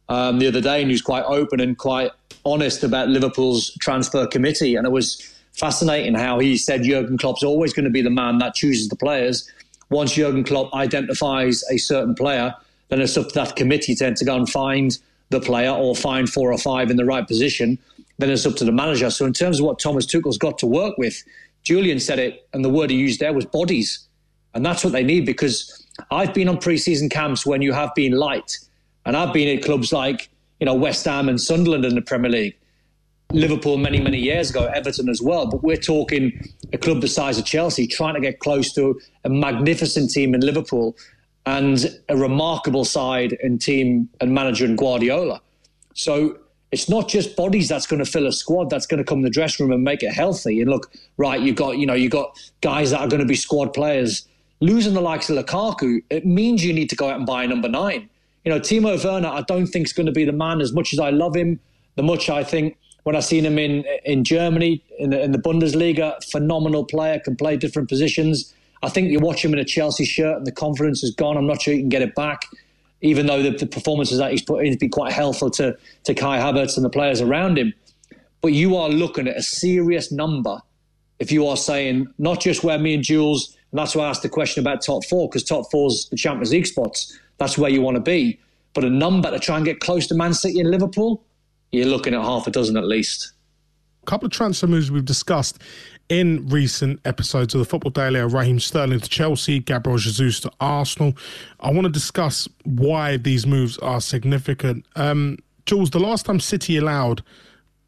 [0.09, 2.11] um, the other day, and he was quite open and quite
[2.45, 7.73] honest about Liverpool's transfer committee, and it was fascinating how he said Jurgen Klopp's always
[7.73, 9.51] going to be the man that chooses the players
[9.91, 12.55] once Jurgen Klopp identifies a certain player,
[12.89, 14.99] then it's up to that committee then to go and find
[15.31, 17.79] the player or find four or five in the right position.
[18.19, 19.11] Then it's up to the manager.
[19.11, 21.23] So in terms of what Thomas Tuchel's got to work with,
[21.63, 24.07] Julien said it, and the word he used there was bodies,
[24.55, 28.13] and that's what they need because I've been on pre-season camps when you have been
[28.13, 28.59] light,
[29.05, 30.29] and I've been at clubs like
[30.61, 32.57] you know West Ham and Sunderland in the Premier League.
[33.33, 35.47] Liverpool many, many years ago, Everton as well.
[35.47, 36.33] But we're talking
[36.73, 40.41] a club the size of Chelsea trying to get close to a magnificent team in
[40.41, 40.97] Liverpool
[41.45, 45.43] and a remarkable side and team and manager in Guardiola.
[45.93, 46.39] So
[46.73, 49.25] it's not just bodies that's going to fill a squad that's going to come in
[49.25, 50.63] the dressing room and make it healthy.
[50.63, 53.37] And look, right, you got you know you got guys that are going to be
[53.37, 54.27] squad players.
[54.61, 57.47] Losing the likes of Lukaku, it means you need to go out and buy a
[57.47, 58.09] number nine.
[58.45, 60.93] You know, Timo Werner, I don't think is going to be the man as much
[60.93, 61.61] as I love him.
[61.95, 62.77] The much I think
[63.09, 67.37] when I seen him in in Germany in the, in the Bundesliga, phenomenal player, can
[67.37, 68.53] play different positions.
[68.83, 71.39] I think you watch him in a Chelsea shirt and the confidence is gone.
[71.39, 72.45] I'm not sure you can get it back,
[73.01, 76.13] even though the, the performances that he's put in have been quite helpful to, to
[76.13, 77.73] Kai Havertz and the players around him.
[78.43, 80.61] But you are looking at a serious number
[81.19, 84.23] if you are saying not just where me and Jules, and that's why I asked
[84.23, 87.19] the question about top four, because top four's the Champions League spots.
[87.39, 88.39] That's where you want to be.
[88.75, 91.23] But a number to try and get close to Man City and Liverpool,
[91.73, 93.33] you're looking at half a dozen at least.
[94.03, 95.59] A couple of transfer moves we've discussed
[96.09, 100.51] in recent episodes of the Football Daily are Raheem Sterling to Chelsea, Gabriel Jesus to
[100.61, 101.15] Arsenal.
[101.61, 104.87] I want to discuss why these moves are significant.
[104.97, 107.23] Um, Jules, the last time City allowed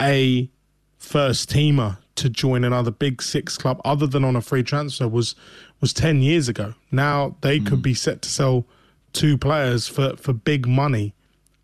[0.03, 0.51] a
[0.99, 5.35] first teamer to join another big six club other than on a free transfer was
[5.81, 6.75] was 10 years ago.
[6.93, 7.67] Now they mm.
[7.67, 8.67] could be set to sell
[9.15, 11.15] two players for, for big money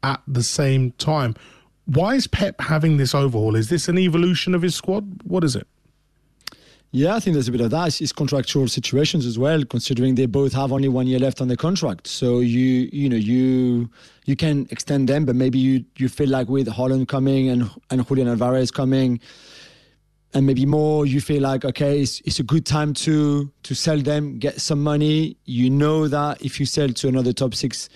[0.03, 1.35] at the same time.
[1.87, 3.55] Why is Pep having this overhaul?
[3.55, 5.23] Is this an evolution of his squad?
[5.23, 5.67] What is it?
[6.93, 8.01] Yeah, I think there's a bit of that.
[8.01, 11.57] It's contractual situations as well, considering they both have only one year left on the
[11.57, 12.07] contract.
[12.07, 13.91] So you you know you
[14.25, 18.07] you can extend them, but maybe you you feel like with Haaland coming and and
[18.07, 19.21] Julian Alvarez coming,
[20.33, 23.99] and maybe more, you feel like okay, it's, it's a good time to to sell
[23.99, 25.37] them, get some money.
[25.45, 27.89] You know that if you sell to another top six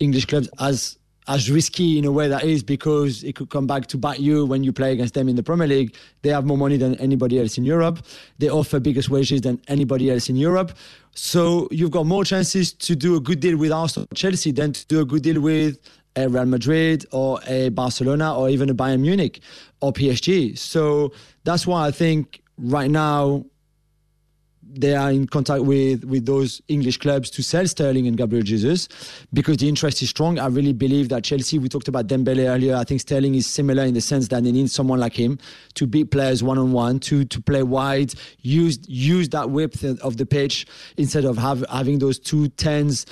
[0.00, 3.86] English clubs, as as risky in a way that is because it could come back
[3.86, 5.96] to bite you when you play against them in the Premier League.
[6.22, 8.04] They have more money than anybody else in Europe.
[8.38, 10.72] They offer biggest wages than anybody else in Europe.
[11.14, 14.86] So you've got more chances to do a good deal with Arsenal, Chelsea, than to
[14.86, 15.78] do a good deal with
[16.16, 19.40] a Real Madrid or a Barcelona or even a Bayern Munich
[19.80, 20.58] or PSG.
[20.58, 21.12] So
[21.44, 23.44] that's why I think right now
[24.72, 28.88] they are in contact with with those English clubs to sell Sterling and Gabriel Jesus
[29.32, 30.38] because the interest is strong.
[30.38, 31.58] I really believe that Chelsea.
[31.58, 32.76] We talked about Dembele earlier.
[32.76, 35.38] I think Sterling is similar in the sense that they need someone like him
[35.74, 40.16] to beat players one on one, to to play wide, use use that width of
[40.16, 43.06] the pitch instead of have, having those two tens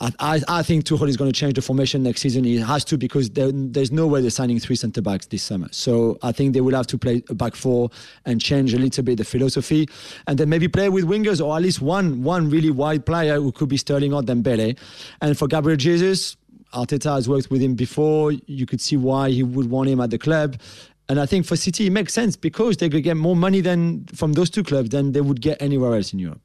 [0.00, 2.44] I, I, think Tuchel is going to change the formation next season.
[2.44, 5.68] He has to because there, there's no way they're signing three centre backs this summer.
[5.72, 7.90] So I think they will have to play a back four
[8.24, 9.88] and change a little bit the philosophy,
[10.28, 13.50] and then maybe play with wingers or at least one one really wide player who
[13.50, 14.78] could be Sterling or Dembele.
[15.20, 16.36] And for Gabriel Jesus,
[16.72, 18.32] Arteta has worked with him before.
[18.32, 20.60] You could see why he would want him at the club.
[21.08, 24.04] And I think for City it makes sense because they could get more money than
[24.14, 26.40] from those two clubs than they would get anywhere else in Europe.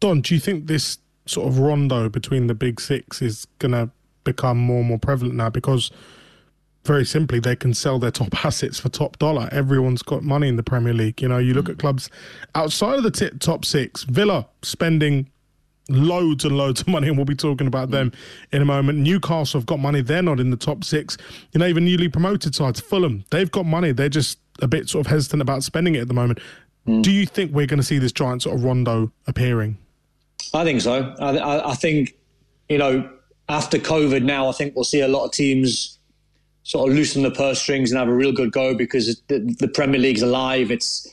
[0.00, 3.90] Don, do you think this sort of rondo between the big six is going to
[4.24, 5.90] become more and more prevalent now because
[6.84, 9.48] very simply they can sell their top assets for top dollar.
[9.52, 11.20] Everyone's got money in the Premier League.
[11.20, 11.72] You know, you look mm.
[11.72, 12.10] at clubs
[12.54, 15.30] outside of the t- top six, Villa spending
[15.90, 18.12] loads and loads of money, and we'll be talking about them
[18.52, 18.98] in a moment.
[18.98, 21.16] Newcastle have got money; they're not in the top six.
[21.52, 25.06] You know, even newly promoted sides, Fulham, they've got money; they're just a bit sort
[25.06, 26.40] of hesitant about spending it at the moment.
[26.86, 27.02] Mm.
[27.02, 29.78] Do you think we're going to see this giant sort of rondo appearing?
[30.54, 31.14] I think so.
[31.20, 32.14] I, I, think,
[32.68, 33.08] you know,
[33.48, 35.98] after COVID now, I think we'll see a lot of teams
[36.62, 39.68] sort of loosen the purse strings and have a real good go because the, the
[39.68, 40.70] Premier League's alive.
[40.70, 41.12] It's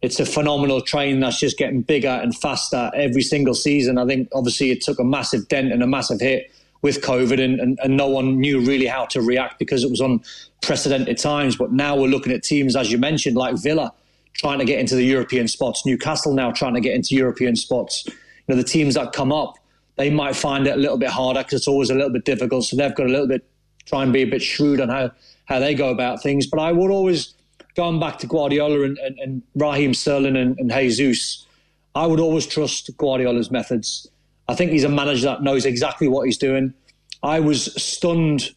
[0.00, 3.98] it's a phenomenal train that's just getting bigger and faster every single season.
[3.98, 6.50] I think obviously it took a massive dent and a massive hit
[6.82, 10.00] with COVID, and, and, and no one knew really how to react because it was
[10.00, 10.20] on
[10.62, 11.56] unprecedented times.
[11.56, 13.92] But now we're looking at teams, as you mentioned, like Villa
[14.34, 18.06] trying to get into the European spots, Newcastle now trying to get into European spots
[18.48, 19.54] know, the teams that come up,
[19.96, 22.64] they might find it a little bit harder because it's always a little bit difficult.
[22.64, 23.44] So they've got a little bit,
[23.86, 25.10] try and be a bit shrewd on how,
[25.44, 26.46] how they go about things.
[26.46, 27.34] But I would always,
[27.76, 31.46] going back to Guardiola and, and, and Raheem Sterling and, and Jesus,
[31.94, 34.08] I would always trust Guardiola's methods.
[34.48, 36.74] I think he's a manager that knows exactly what he's doing.
[37.22, 38.50] I was stunned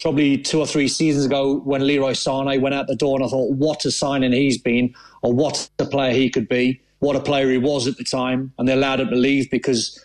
[0.00, 3.28] probably two or three seasons ago when Leroy Sane went out the door and I
[3.28, 7.20] thought, what a signing he's been or what a player he could be what a
[7.20, 10.02] player he was at the time, and they allowed him to leave because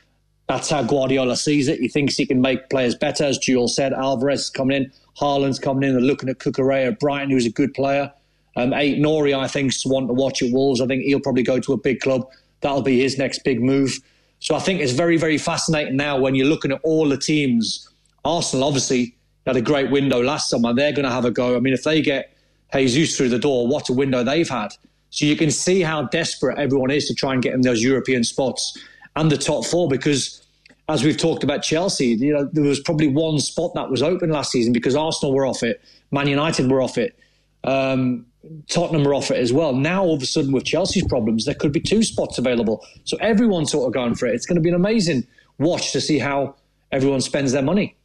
[0.48, 1.80] that's how Guardiola sees it.
[1.80, 3.94] He thinks he can make players better, as Jules said.
[3.94, 8.12] Alvarez coming in, Haaland's coming in, they're looking at Cucurella, Brighton, who's a good player.
[8.56, 10.82] Um, Aït-Nouri, I think, is one to watch at Wolves.
[10.82, 12.30] I think he'll probably go to a big club.
[12.62, 14.00] That'll be his next big move.
[14.40, 17.90] So I think it's very, very fascinating now when you're looking at all the teams.
[18.24, 20.74] Arsenal obviously had a great window last summer.
[20.74, 21.58] They're going to have a go.
[21.58, 22.36] I mean, if they get
[22.74, 24.70] Jesus through the door, what a window they've had.
[25.16, 28.26] So you can see how desperate everyone is to try and get in those European
[28.26, 28.78] spots
[29.16, 30.46] and the top four because
[30.90, 34.30] as we've talked about Chelsea, you know, there was probably one spot that was open
[34.30, 37.18] last season because Arsenal were off it, Man United were off it,
[37.64, 38.26] um,
[38.68, 39.74] Tottenham were off it as well.
[39.74, 42.86] Now all of a sudden with Chelsea's problems, there could be two spots available.
[43.06, 44.36] So everyone's sort of going for it.
[44.36, 45.26] It's going to be an amazing
[45.60, 46.56] watch to see how
[46.92, 47.96] everyone spends their money.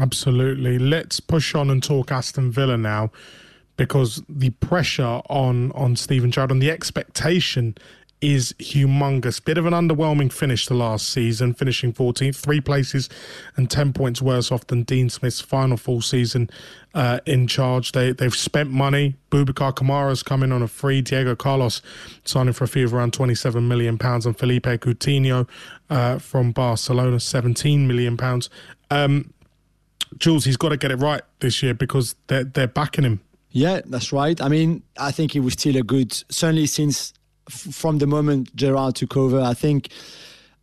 [0.00, 0.78] Absolutely.
[0.78, 3.10] Let's push on and talk Aston Villa now
[3.78, 7.74] because the pressure on on Steven Gerrard and the expectation
[8.20, 9.42] is humongous.
[9.44, 13.08] Bit of an underwhelming finish to last season, finishing 14th, three places
[13.56, 16.50] and 10 points worse off than Dean Smith's final full season
[16.94, 17.92] uh, in charge.
[17.92, 19.14] They, they've spent money.
[19.30, 21.00] Boubacar Kamara's coming on a free.
[21.00, 21.80] Diego Carlos
[22.24, 23.96] signing for a fee of around £27 million.
[24.00, 25.48] And Felipe Coutinho
[25.88, 28.18] uh, from Barcelona, £17 million.
[28.90, 29.32] Um,
[30.18, 33.20] Jules, he's got to get it right this year because they're, they're backing him.
[33.50, 34.40] Yeah, that's right.
[34.40, 37.14] I mean, I think he was still a good, certainly since
[37.48, 39.88] f- from the moment Gerrard took over, I think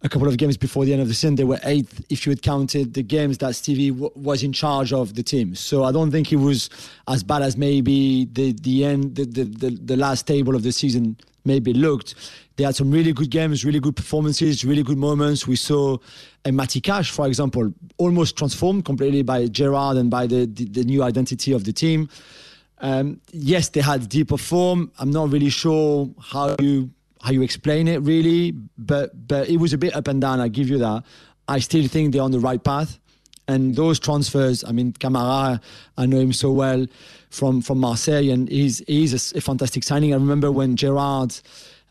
[0.04, 2.30] a couple of games before the end of the season, they were eighth if you
[2.30, 5.56] had counted the games that Stevie w- was in charge of the team.
[5.56, 6.69] So I don't think he was
[7.08, 10.71] as bad as maybe the the end the, the, the, the last table of the
[10.71, 12.13] season maybe looked.
[12.58, 15.48] They had some really good games, really good performances, really good moments.
[15.48, 15.98] We saw
[16.45, 20.84] a Matty Cash, for example, almost transformed completely by Gerrard and by the, the, the
[20.84, 22.10] new identity of the team.
[22.80, 24.92] Um, yes, they had deeper form.
[25.00, 29.74] I'm not really sure how you how you explain it really, but but it was
[29.74, 30.40] a bit up and down.
[30.40, 31.04] I give you that.
[31.48, 33.00] I still think they're on the right path.
[33.48, 35.62] And those transfers, I mean, Camara,
[35.98, 36.88] I know him so well
[37.30, 40.14] from from Marseille, and he's he's a, a fantastic signing.
[40.14, 41.40] I remember when Gerrard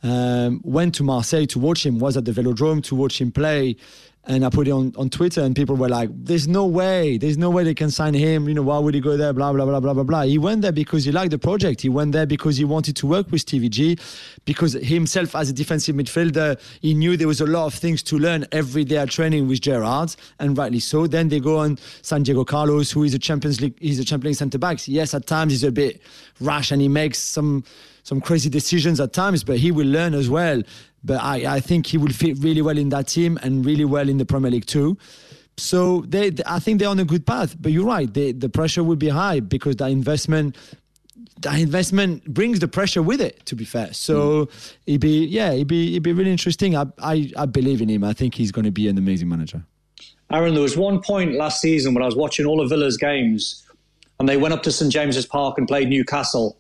[0.03, 3.77] um, went to Marseille to watch him, was at the Velodrome to watch him play,
[4.27, 7.37] and I put it on, on Twitter, and people were like, "There's no way, there's
[7.37, 8.49] no way they can sign him.
[8.49, 9.33] You know, why would he go there?
[9.33, 11.83] Blah blah blah blah blah blah." He went there because he liked the project.
[11.83, 13.99] He went there because he wanted to work with TVG,
[14.45, 18.19] because himself as a defensive midfielder, he knew there was a lot of things to
[18.19, 21.07] learn every day at training with Gerrard, and rightly so.
[21.07, 24.37] Then they go on San Diego Carlos, who is a Champions League, he's a Champions
[24.37, 24.79] League centre back.
[24.87, 26.01] Yes, at times he's a bit
[26.41, 27.65] rash and he makes some
[28.05, 30.63] some crazy decisions at times, but he will learn as well
[31.05, 34.09] but I, I think he will fit really well in that team and really well
[34.09, 34.97] in the Premier League too.
[35.57, 37.55] So they, I think they're on a good path.
[37.61, 40.57] But you're right, they, the pressure will be high because that investment,
[41.41, 43.45] that investment brings the pressure with it.
[43.47, 44.75] To be fair, so mm.
[44.87, 46.77] it'd be yeah, it'd be it'd be really interesting.
[46.77, 48.03] I, I I believe in him.
[48.03, 49.63] I think he's going to be an amazing manager.
[50.33, 53.63] Aaron, there was one point last season when I was watching all of Villa's games,
[54.19, 56.57] and they went up to St James's Park and played Newcastle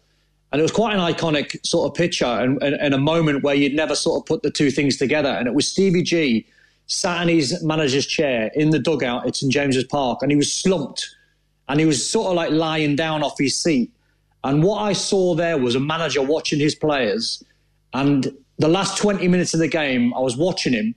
[0.55, 3.57] and it was quite an iconic sort of picture and, and, and, a moment where
[3.57, 5.29] you'd never sort of put the two things together.
[5.29, 6.47] And it was Stevie G
[6.87, 10.53] sat in his manager's chair in the dugout at St James's Park and he was
[10.53, 11.11] slumped
[11.69, 13.91] and he was sort of like lying down off his seat.
[14.45, 17.43] And what I saw there was a manager watching his players.
[17.93, 20.95] And the last 20 minutes of the game, I was watching him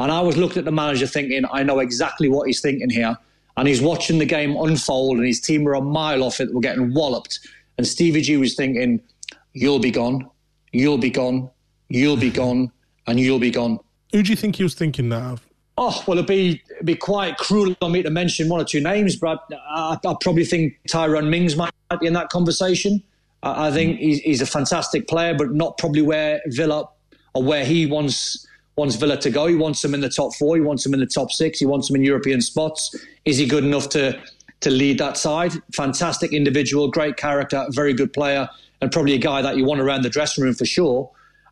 [0.00, 3.16] and I was looking at the manager thinking, I know exactly what he's thinking here.
[3.56, 6.60] And he's watching the game unfold and his team were a mile off it, were
[6.60, 7.38] getting walloped
[7.78, 9.00] and Stevie G was thinking,
[9.54, 10.28] you'll be gone,
[10.72, 11.48] you'll be gone,
[11.88, 12.70] you'll be gone,
[13.06, 13.78] and you'll be gone.
[14.12, 15.46] Who do you think he was thinking that of?
[15.80, 18.80] Oh, well, it'd be, it'd be quite cruel of me to mention one or two
[18.80, 23.02] names, but I, I probably think Tyrone Mings might be in that conversation.
[23.44, 26.88] I, I think he's, he's, a fantastic player, but not probably where Villa
[27.34, 29.46] or where he wants wants Villa to go.
[29.46, 30.56] He wants them in the top four.
[30.56, 31.58] He wants them in the top six.
[31.58, 32.94] He wants them in European spots.
[33.24, 34.20] Is he good enough to
[34.60, 35.52] to lead that side.
[35.74, 38.48] Fantastic individual, great character, very good player,
[38.80, 41.10] and probably a guy that you want around the dressing room for sure.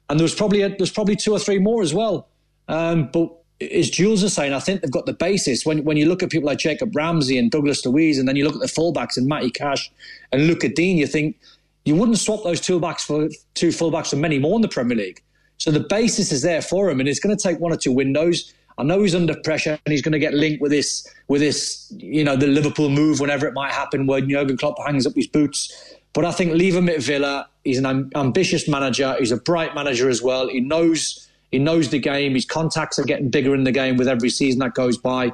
[0.08, 2.28] And there was probably a, there's probably two or three more as well.
[2.68, 5.64] Um, but as Jules is saying, I think they've got the basis.
[5.64, 8.44] When when you look at people like Jacob Ramsey and Douglas Luiz, and then you
[8.44, 9.90] look at the fullbacks and Matty Cash
[10.32, 11.36] and Lucas Digne, you think
[11.84, 14.96] you wouldn't swap those two backs for two fullbacks for many more in the Premier
[14.96, 15.22] League.
[15.58, 17.92] So the basis is there for him, and it's going to take one or two
[17.92, 18.52] windows.
[18.78, 21.92] I know he's under pressure and he's going to get linked with this, with this,
[21.96, 25.26] you know, the Liverpool move whenever it might happen when Jurgen Klopp hangs up his
[25.26, 25.94] boots.
[26.12, 27.48] But I think leave him at Villa.
[27.64, 29.16] He's an ambitious manager.
[29.18, 30.48] He's a bright manager as well.
[30.48, 32.34] He knows he knows the game.
[32.34, 35.32] His contacts are getting bigger in the game with every season that goes by.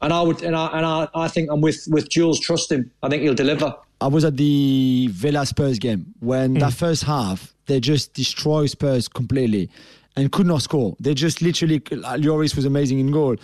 [0.00, 2.40] And I would and I and I, I think I'm with with Jules.
[2.40, 2.90] Trust him.
[3.02, 3.74] I think he'll deliver.
[4.00, 6.60] I was at the Villa Spurs game when mm.
[6.60, 9.70] that first half they just destroy Spurs completely
[10.18, 10.96] and could not score.
[10.98, 13.36] They just literally, Lloris was amazing in goal.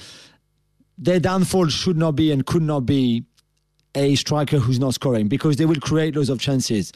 [0.99, 3.25] Their downfall should not be and could not be
[3.95, 6.93] a striker who's not scoring because they will create loads of chances.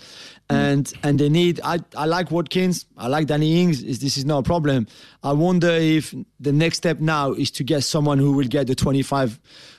[0.50, 0.98] And mm.
[1.04, 4.42] and they need I, I like Watkins, I like Danny Ings, this is not a
[4.42, 4.88] problem.
[5.22, 8.74] I wonder if the next step now is to get someone who will get the
[8.74, 9.38] 25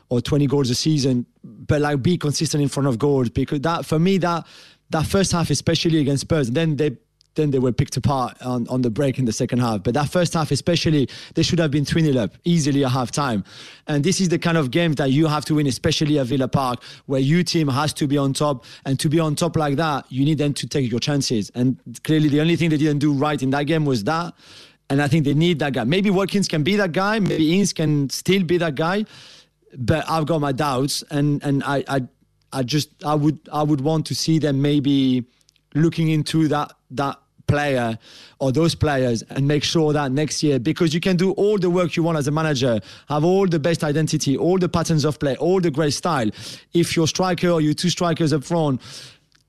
[0.09, 3.85] or 20 goals a season, but like be consistent in front of goals because that
[3.85, 4.47] for me that
[4.91, 6.97] that first half, especially against Spurs, then they
[7.35, 9.83] then they were picked apart on, on the break in the second half.
[9.83, 13.11] But that first half, especially, they should have been 3 0 up easily at half
[13.11, 13.43] time.
[13.87, 16.47] And this is the kind of game that you have to win, especially at Villa
[16.47, 18.65] Park, where your team has to be on top.
[18.85, 21.51] And to be on top like that, you need them to take your chances.
[21.55, 24.33] And clearly, the only thing they didn't do right in that game was that.
[24.89, 25.83] And I think they need that guy.
[25.83, 27.19] Maybe Watkins can be that guy.
[27.19, 29.05] Maybe Ings can still be that guy.
[29.77, 31.03] But I've got my doubts.
[31.11, 32.01] And, and I, I,
[32.51, 35.25] I just, I would, I would want to see them maybe
[35.75, 37.97] looking into that that player
[38.37, 41.69] or those players and make sure that next year, because you can do all the
[41.69, 45.19] work you want as a manager, have all the best identity, all the patterns of
[45.19, 46.29] play, all the great style.
[46.73, 48.81] If your striker or your two strikers up front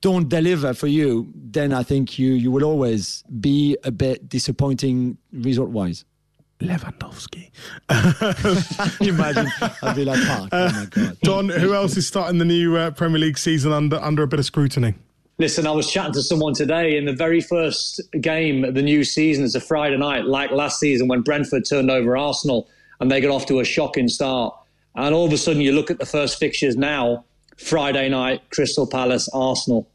[0.01, 5.17] don't deliver for you, then I think you you will always be a bit disappointing
[5.31, 6.03] result wise.
[6.59, 7.49] Lewandowski.
[9.07, 9.47] Imagine
[9.81, 10.49] I'd be like, Park.
[10.51, 11.17] oh my god.
[11.23, 14.39] Don, who else is starting the new uh, Premier League season under under a bit
[14.39, 14.95] of scrutiny?
[15.41, 19.03] Listen, I was chatting to someone today in the very first game of the new
[19.03, 19.43] season.
[19.43, 22.69] It's a Friday night, like last season when Brentford turned over Arsenal
[22.99, 24.55] and they got off to a shocking start.
[24.93, 27.25] And all of a sudden, you look at the first fixtures now
[27.57, 29.89] Friday night, Crystal Palace, Arsenal.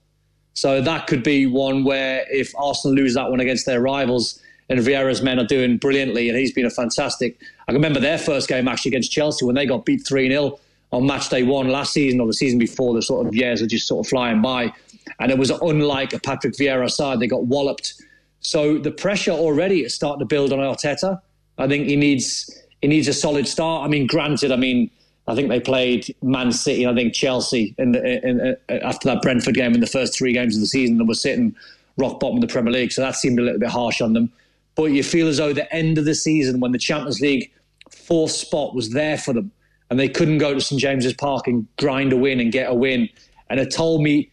[0.54, 4.80] So that could be one where if Arsenal lose that one against their rivals, and
[4.80, 7.40] Vieira's men are doing brilliantly, and he's been a fantastic.
[7.68, 10.58] I remember their first game actually against Chelsea when they got beat 3 0
[10.90, 12.94] on match day one last season or the season before.
[12.94, 14.72] The sort of years are just sort of flying by.
[15.20, 17.94] And it was unlike a Patrick Vieira side, they got walloped.
[18.40, 21.20] So the pressure already is starting to build on Arteta.
[21.58, 23.84] I think he needs he needs a solid start.
[23.84, 24.90] I mean, granted, I mean,
[25.26, 29.22] I think they played Man City I think Chelsea in the, in, in, after that
[29.22, 31.56] Brentford game in the first three games of the season and were sitting
[31.96, 32.92] rock bottom of the Premier League.
[32.92, 34.30] So that seemed a little bit harsh on them.
[34.74, 37.50] But you feel as though the end of the season, when the Champions League
[37.90, 39.50] fourth spot was there for them,
[39.88, 42.74] and they couldn't go to St James's Park and grind a win and get a
[42.74, 43.08] win,
[43.48, 44.30] and it told me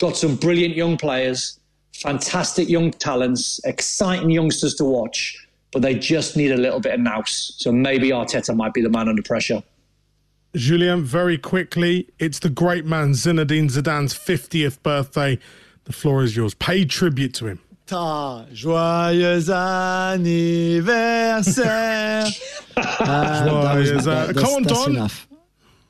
[0.00, 1.60] got some brilliant young players,
[1.94, 7.00] fantastic young talents, exciting youngsters to watch, but they just need a little bit of
[7.00, 7.54] nous.
[7.58, 9.62] So maybe Arteta might be the man under pressure.
[10.56, 15.38] Julien, very quickly, it's the great man Zinedine Zidane's 50th birthday.
[15.84, 16.54] The floor is yours.
[16.54, 17.60] Pay tribute to him.
[17.86, 19.48] Ta joyeux
[20.90, 22.24] anniversaire.
[22.76, 23.44] Uh,
[23.74, 24.90] Joyeux an- Come on, that's Don.
[24.96, 25.28] enough.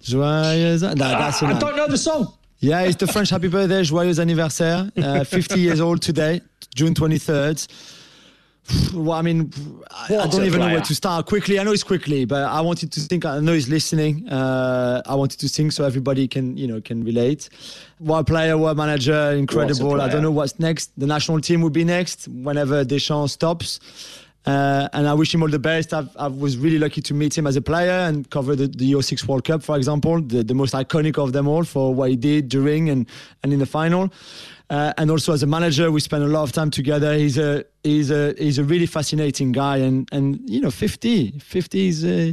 [0.03, 1.61] Joyeux an- that, that's I enough.
[1.61, 2.35] don't know the song.
[2.61, 4.91] Yeah, it's the French happy birthday, joyeux anniversaire.
[4.97, 6.43] Uh, 50 years old today,
[6.75, 7.67] June 23rd.
[8.95, 9.51] Well, I mean,
[9.91, 11.27] I, I don't even know where to start.
[11.27, 13.25] Quickly, I know it's quickly, but I wanted to think.
[13.25, 14.29] I know he's listening.
[14.29, 17.49] Uh, I wanted to sing so everybody can, you know, can relate.
[17.99, 19.95] What a player, what a manager, incredible.
[19.95, 20.13] I player.
[20.13, 20.93] don't know what's next.
[20.99, 23.81] The national team will be next whenever Deschamps stops.
[24.47, 25.93] Uh, and I wish him all the best.
[25.93, 29.01] I've, I was really lucky to meet him as a player and cover the, the
[29.01, 32.17] 06 World Cup, for example, the, the most iconic of them all for what he
[32.17, 33.07] did during and,
[33.43, 34.11] and in the final.
[34.71, 37.15] Uh, and also as a manager, we spent a lot of time together.
[37.15, 41.89] He's a he's a he's a really fascinating guy, and and you know, 50, 50
[41.89, 42.05] is.
[42.05, 42.33] Uh,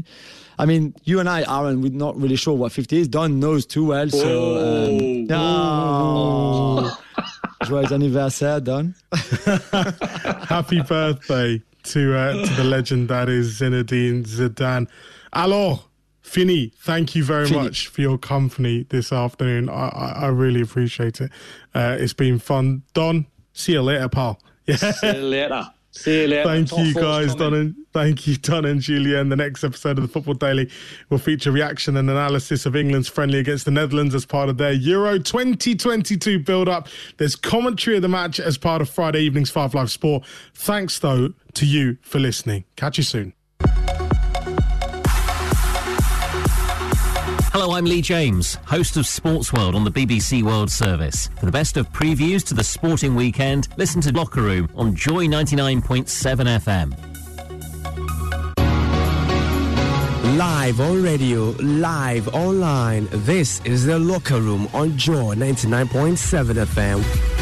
[0.60, 3.08] I mean, you and I, Aaron, we're not really sure what 50 is.
[3.08, 4.10] Don knows too well.
[4.10, 6.92] So, um, no.
[7.64, 8.96] Joyeux anniversaire, Don.
[10.48, 14.88] Happy birthday to uh, to the legend that is Zinedine Zidane.
[15.34, 15.90] Alors,
[16.22, 17.62] Fini, thank you very Fini.
[17.62, 19.70] much for your company this afternoon.
[19.70, 21.32] I, I, I really appreciate it.
[21.74, 22.84] Uh, it's been fun.
[22.94, 24.40] Don, see you later, pal.
[24.66, 24.76] Yeah.
[24.92, 25.72] See you later.
[25.98, 26.44] See you later.
[26.44, 27.36] Thank Top you, guys.
[27.36, 29.30] Don and thank you, Don and Julien.
[29.30, 30.70] The next episode of the Football Daily
[31.10, 34.74] will feature reaction and analysis of England's friendly against the Netherlands as part of their
[34.74, 36.88] Euro 2022 build-up.
[37.18, 40.24] There's commentary of the match as part of Friday evening's Five Live Sport.
[40.54, 42.66] Thanks though to you for listening.
[42.76, 43.34] Catch you soon.
[47.60, 51.28] Hello, I'm Lee James, host of Sports World on the BBC World Service.
[51.40, 55.26] For the best of previews to the sporting weekend, listen to Locker Room on Joy
[55.26, 56.06] 99.7
[56.62, 56.94] FM.
[60.38, 63.08] Live on radio, live online.
[63.12, 67.37] This is the locker room on Joy 99.7 FM.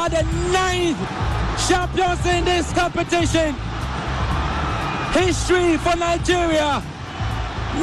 [0.00, 0.98] Are the ninth
[1.68, 3.54] champions in this competition.
[5.12, 6.82] History for Nigeria.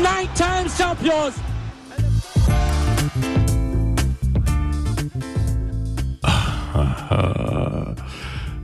[0.01, 1.39] Nine times champions.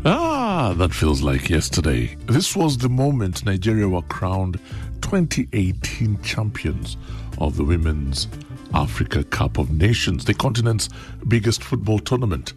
[0.05, 2.13] Ah, that feels like yesterday.
[2.25, 4.59] This was the moment Nigeria were crowned
[5.01, 6.97] 2018 champions
[7.37, 8.27] of the Women's
[8.73, 10.89] Africa Cup of Nations, the continent's
[11.29, 12.53] biggest football tournament,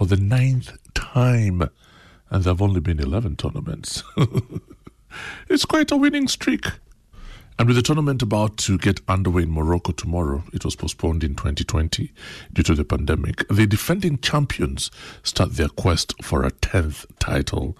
[0.00, 1.60] for the ninth time.
[2.30, 4.02] And there have only been 11 tournaments.
[5.50, 6.64] it's quite a winning streak.
[7.58, 11.34] And with the tournament about to get underway in Morocco tomorrow, it was postponed in
[11.34, 12.14] 2020
[12.50, 13.46] due to the pandemic.
[13.48, 14.90] The defending champions
[15.22, 17.76] start their quest for a 10th title.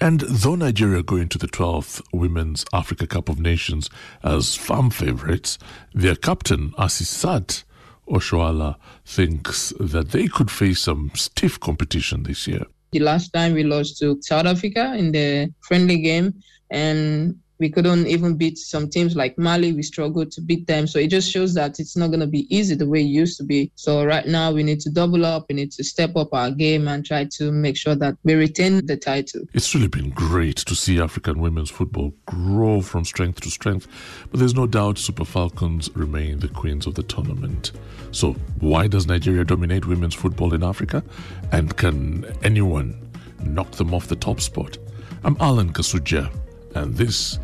[0.00, 3.88] And though Nigeria go into the 12th Women's Africa Cup of Nations
[4.24, 5.56] as firm favourites,
[5.94, 7.62] their captain, Asisat
[8.10, 12.64] Oshoala, thinks that they could face some stiff competition this year.
[12.92, 16.34] The last time we lost to South Africa in the friendly game,
[16.70, 19.72] and we couldn't even beat some teams like Mali.
[19.72, 20.86] We struggled to beat them.
[20.86, 23.36] So it just shows that it's not going to be easy the way it used
[23.36, 23.70] to be.
[23.74, 25.44] So right now we need to double up.
[25.48, 28.86] We need to step up our game and try to make sure that we retain
[28.86, 29.42] the title.
[29.52, 33.86] It's really been great to see African women's football grow from strength to strength.
[34.30, 37.72] But there's no doubt Super Falcons remain the queens of the tournament.
[38.10, 41.04] So why does Nigeria dominate women's football in Africa?
[41.52, 43.10] And can anyone
[43.42, 44.78] knock them off the top spot?
[45.22, 46.32] I'm Alan Kasujja,
[46.74, 47.38] and this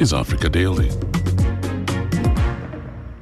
[0.00, 0.88] is Africa Daily.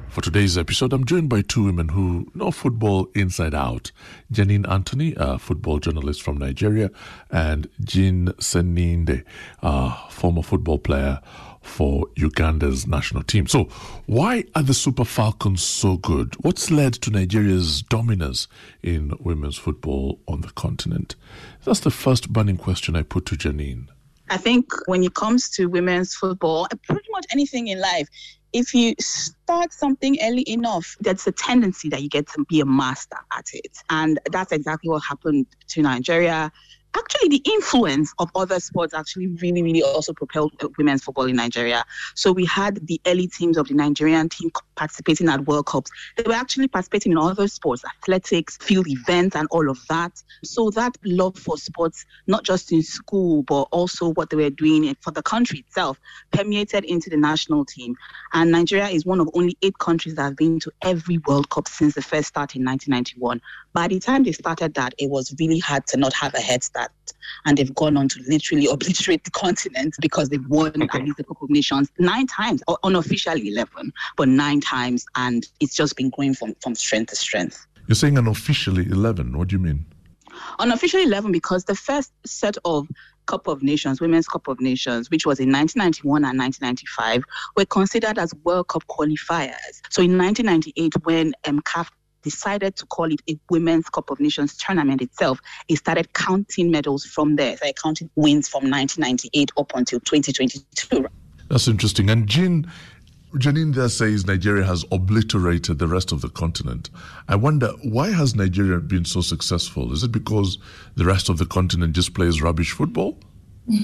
[0.07, 3.91] For today's episode, I'm joined by two women who know football inside out.
[4.31, 6.89] Janine Anthony, a football journalist from Nigeria,
[7.29, 9.25] and Jean Sseninde,
[9.61, 11.19] a former football player
[11.61, 13.45] for Uganda's national team.
[13.45, 13.65] So,
[14.05, 16.33] why are the Super Falcons so good?
[16.45, 18.47] What's led to Nigeria's dominance
[18.81, 21.17] in women's football on the continent?
[21.65, 23.89] That's the first burning question I put to Janine.
[24.29, 28.07] I think when it comes to women's football, pretty much anything in life,
[28.53, 32.65] if you start something early enough, there's a tendency that you get to be a
[32.65, 33.77] master at it.
[33.89, 36.51] And that's exactly what happened to Nigeria
[36.97, 41.83] actually the influence of other sports actually really really also propelled women's football in nigeria.
[42.15, 45.91] So we had the early teams of the nigerian team participating at world cups.
[46.17, 50.21] They were actually participating in other sports athletics field events and all of that.
[50.43, 54.95] So that love for sports not just in school but also what they were doing
[55.01, 55.99] for the country itself
[56.31, 57.95] permeated into the national team.
[58.33, 61.67] And nigeria is one of only eight countries that have been to every world cup
[61.67, 63.41] since the first start in 1991
[63.73, 66.63] by the time they started that it was really hard to not have a head
[66.63, 66.91] start that.
[67.45, 71.45] And they've gone on to literally obliterate the continent because they've won at least couple
[71.45, 75.05] of nations nine times, or unofficially 11, but nine times.
[75.15, 77.65] And it's just been going from, from strength to strength.
[77.87, 79.37] You're saying unofficially 11.
[79.37, 79.85] What do you mean?
[80.59, 82.87] Unofficially 11 because the first set of
[83.29, 87.23] Cup of Nations, Women's Cup of Nations, which was in 1991 and 1995,
[87.55, 89.81] were considered as World Cup qualifiers.
[89.89, 91.89] So in 1998, when um, CAF
[92.21, 97.05] decided to call it a Women's Cup of Nations tournament itself, it started counting medals
[97.05, 97.57] from there.
[97.57, 101.07] So counted wins from 1998 up until 2022.
[101.49, 102.09] That's interesting.
[102.09, 102.71] And Jean,
[103.35, 106.89] Janine there says Nigeria has obliterated the rest of the continent.
[107.27, 109.93] I wonder why has Nigeria been so successful?
[109.93, 110.57] Is it because
[110.95, 113.19] the rest of the continent just plays rubbish football?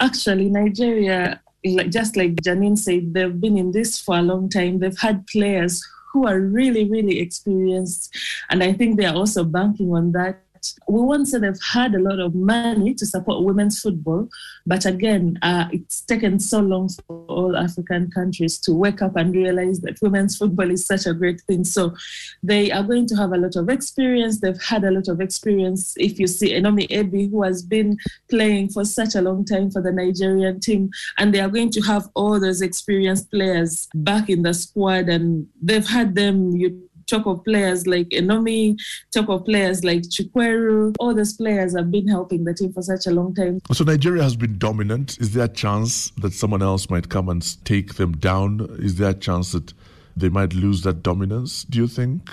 [0.00, 1.40] Actually, Nigeria,
[1.88, 4.80] just like Janine said, they've been in this for a long time.
[4.80, 5.80] They've had players
[6.12, 8.14] who are really, really experienced.
[8.50, 10.42] And I think they are also banking on that
[10.88, 14.28] we won't say they've had a lot of money to support women's football,
[14.66, 19.34] but again, uh, it's taken so long for all African countries to wake up and
[19.34, 21.64] realize that women's football is such a great thing.
[21.64, 21.94] So
[22.42, 24.40] they are going to have a lot of experience.
[24.40, 25.94] They've had a lot of experience.
[25.96, 27.98] If you see Onome Ebi, who has been
[28.30, 31.80] playing for such a long time for the Nigerian team, and they are going to
[31.82, 36.54] have all those experienced players back in the squad, and they've had them.
[36.56, 38.78] You talk of players like Onome,
[39.12, 40.94] talk of players like Chikwelu.
[40.98, 43.60] All those players have been helping the team for such a long time.
[43.72, 45.18] So Nigeria has been dominant.
[45.20, 48.66] Is there a chance that someone else might come and take them down?
[48.78, 49.72] Is there a chance that
[50.16, 52.30] they might lose that dominance, do you think?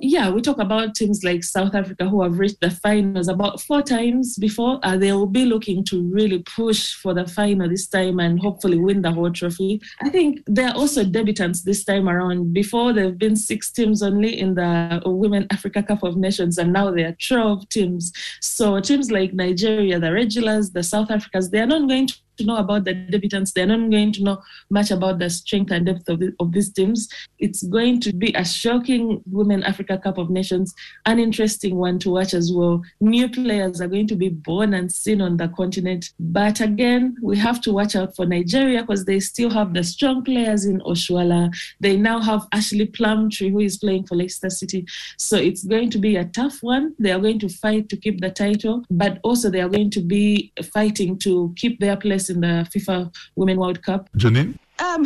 [0.00, 3.82] Yeah, we talk about teams like South Africa who have reached the finals about four
[3.82, 4.80] times before.
[4.82, 8.78] Uh, they will be looking to really push for the final this time and hopefully
[8.78, 9.80] win the whole trophy.
[10.02, 12.52] I think they're also debutants this time around.
[12.52, 16.72] Before, there have been six teams only in the Women Africa Cup of Nations, and
[16.72, 18.12] now there are 12 teams.
[18.40, 22.44] So teams like Nigeria, the regulars, the South Africans, they are not going to to
[22.44, 23.52] know about the debutants.
[23.52, 26.72] They're not going to know much about the strength and depth of, the, of these
[26.72, 27.08] teams.
[27.38, 30.74] It's going to be a shocking Women Africa Cup of Nations,
[31.06, 32.82] an interesting one to watch as well.
[33.00, 36.10] New players are going to be born and seen on the continent.
[36.18, 40.24] But again, we have to watch out for Nigeria because they still have the strong
[40.24, 41.52] players in Oshoala.
[41.80, 44.86] They now have Ashleigh Plumptre, who is playing for Leicester City.
[45.18, 46.94] So it's going to be a tough one.
[46.98, 50.00] They are going to fight to keep the title, but also they are going to
[50.00, 54.08] be fighting to keep their place in the FIFA Women World Cup?
[54.16, 54.58] Janine?
[54.78, 55.04] Um,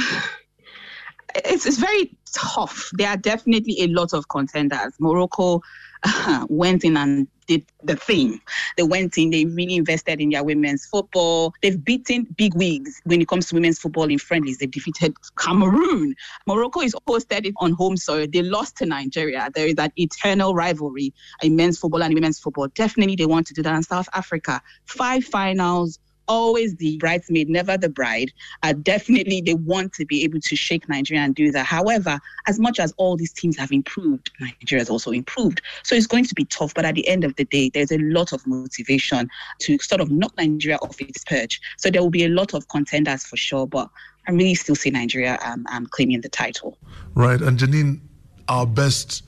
[1.34, 2.90] it's, it's very tough.
[2.94, 4.94] There are definitely a lot of contenders.
[4.98, 5.60] Morocco
[6.04, 8.40] uh, went in and did the thing.
[8.76, 11.52] They went in, they really invested in their women's football.
[11.62, 14.58] They've beaten big wigs when it comes to women's football in friendlies.
[14.58, 16.14] They've defeated Cameroon.
[16.46, 18.26] Morocco is hosted on home soil.
[18.32, 19.50] They lost to Nigeria.
[19.54, 21.12] There is that eternal rivalry
[21.42, 22.68] in men's football and women's football.
[22.68, 24.62] Definitely they want to do that in South Africa.
[24.86, 25.98] Five finals,
[26.28, 28.32] always the bridesmaid, never the bride.
[28.62, 31.66] Uh, definitely, they want to be able to shake Nigeria and do that.
[31.66, 35.62] However, as much as all these teams have improved, Nigeria has also improved.
[35.82, 36.74] So it's going to be tough.
[36.74, 39.28] But at the end of the day, there's a lot of motivation
[39.60, 41.60] to sort of knock Nigeria off its perch.
[41.78, 43.66] So there will be a lot of contenders for sure.
[43.66, 43.88] But
[44.26, 46.78] I really still see Nigeria um, um, claiming the title.
[47.14, 47.40] Right.
[47.40, 48.00] And Janine,
[48.48, 49.22] our best,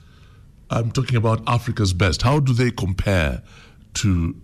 [0.71, 2.23] I'm talking about Africa's best.
[2.23, 3.43] How do they compare
[3.95, 4.35] to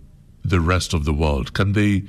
[0.43, 1.53] the rest of the world?
[1.53, 2.03] Can they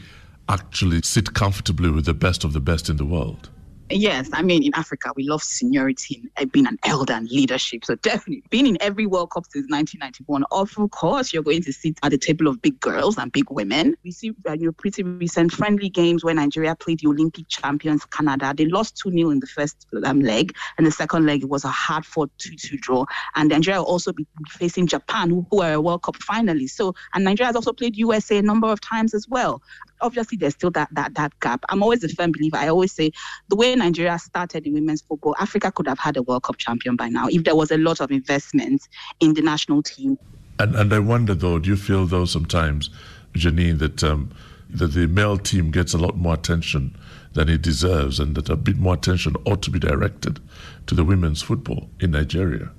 [0.48, 3.50] actually sit comfortably with the best of the best in the world?
[3.90, 7.84] Yes, I mean, in Africa, we love seniority and being an elder and leadership.
[7.84, 11.98] So definitely being in every World Cup since 1991, of course, you're going to sit
[12.02, 13.94] at the table of big girls and big women.
[14.02, 18.54] We see uh, know, pretty recent friendly games where Nigeria played the Olympic champions Canada.
[18.56, 21.68] They lost 2 0 in the first um, leg, and the second leg was a
[21.68, 23.04] hard fought 2 2 draw.
[23.34, 26.70] And Nigeria will also be facing Japan, who, who are a World Cup finalist.
[26.70, 29.60] So, and Nigeria has also played USA a number of times as well
[30.00, 31.64] obviously there's still that that that gap.
[31.68, 32.56] I'm always a firm believer.
[32.56, 33.12] I always say
[33.48, 36.96] the way Nigeria started in women's football, Africa could have had a World Cup champion
[36.96, 38.88] by now if there was a lot of investment
[39.20, 40.18] in the national team.
[40.58, 42.90] And and I wonder though, do you feel though sometimes,
[43.34, 44.30] Janine, that um,
[44.70, 46.96] that the male team gets a lot more attention
[47.32, 50.40] than it deserves, and that a bit more attention ought to be directed
[50.86, 52.70] to the women's football in Nigeria?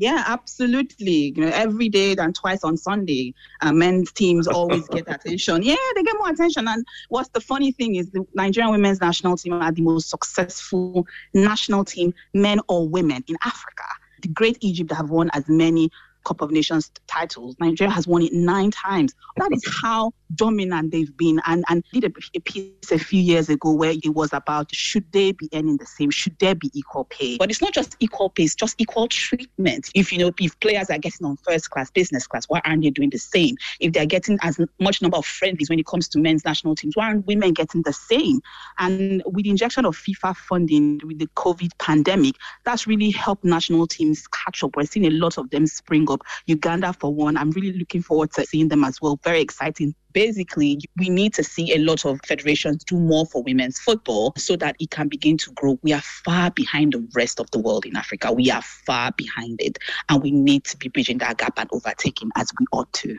[0.00, 1.32] Yeah, absolutely.
[1.34, 5.64] You know, every day and twice on Sunday, uh, men's teams always get attention.
[5.64, 6.68] Yeah, they get more attention.
[6.68, 11.04] And what's the funny thing is the Nigerian women's national team are the most successful
[11.34, 13.82] national team, men or women, in Africa.
[14.22, 15.90] The great Egypt have won as many
[16.28, 17.56] Cup of Nations titles.
[17.58, 19.14] Nigeria has won it nine times.
[19.36, 21.40] That is how dominant they've been.
[21.46, 25.10] And and did a, a, piece a few years ago where it was about should
[25.12, 26.10] they be earning the same?
[26.10, 27.38] Should there be equal pay?
[27.38, 29.88] But it's not just equal pay; it's just equal treatment.
[29.94, 32.90] If you know if players are getting on first class, business class, why aren't they
[32.90, 33.56] doing the same?
[33.80, 36.94] If they're getting as much number of friendlies when it comes to men's national teams,
[36.94, 38.42] why aren't women getting the same?
[38.78, 43.86] And with the injection of FIFA funding with the COVID pandemic, that's really helped national
[43.86, 44.76] teams catch up.
[44.76, 47.36] We're seeing a lot of them spring up Uganda for one.
[47.36, 49.18] I'm really looking forward to seeing them as well.
[49.24, 49.94] Very exciting.
[50.12, 54.56] Basically, we need to see a lot of federations do more for women's football so
[54.56, 55.78] that it can begin to grow.
[55.82, 58.32] We are far behind the rest of the world in Africa.
[58.32, 59.78] We are far behind it.
[60.08, 63.16] And we need to be bridging that gap and overtaking as we ought to.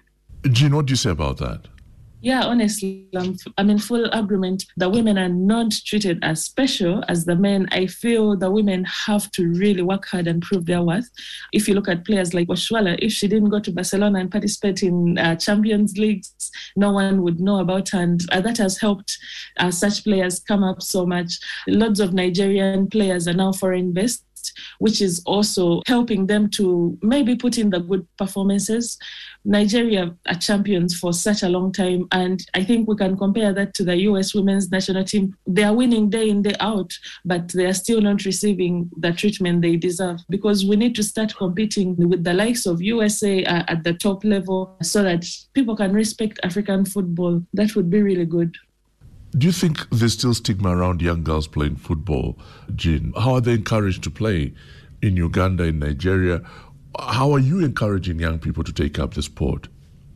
[0.52, 1.68] Jean, what do you say about that?
[2.22, 4.66] Yeah, honestly, I'm, I'm in full agreement.
[4.76, 7.68] The women are not treated as special as the men.
[7.72, 11.10] I feel the women have to really work hard and prove their worth.
[11.54, 14.84] If you look at players like Oshoala, if she didn't go to Barcelona and participate
[14.84, 18.02] in uh, Champions Leagues, no one would know about her.
[18.02, 19.18] And uh, that has helped
[19.58, 21.40] uh, such players come up so much.
[21.68, 24.26] Lots of Nigerian players are now foreign based
[24.80, 28.98] which is also helping them to maybe put in the good performances.
[29.46, 33.74] Nigeria are champions for such a long time, and I think we can compare that
[33.76, 35.36] to the US women's national team.
[35.48, 36.92] They are winning day in, day out,
[37.26, 41.36] but they are still not receiving the treatment they deserve because we need to start
[41.36, 45.94] competing with the likes of USA uh, at the top level so that people can
[45.94, 47.44] respect African football.
[47.54, 48.56] That would be really good.
[49.38, 52.38] Do you think there's still stigma around young girls playing football,
[52.76, 53.14] Jean?
[53.16, 54.54] How are they encouraged to play
[55.04, 56.42] in Uganda, in Nigeria?
[56.98, 59.68] How are you encouraging young people to take up the sport?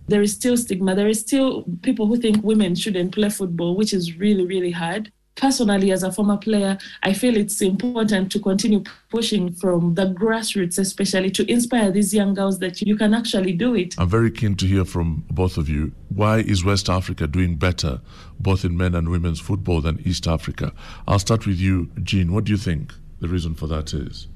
[0.08, 0.96] There is still stigma.
[0.96, 5.12] There is still people who think women shouldn't play football, which is really, really hard
[5.36, 10.80] personally, as a former player, I feel it's important to continue pushing from the grassroots,
[10.80, 13.96] especially to inspire these young girls that you can actually do it.
[13.98, 15.92] I'm very keen to hear from both of you.
[16.10, 18.02] Why is West Africa doing better,
[18.40, 20.74] both in men and women's football, than East Africa?
[21.08, 22.34] I'll start with you, Jean.
[22.34, 24.28] What do you think the reason for that is?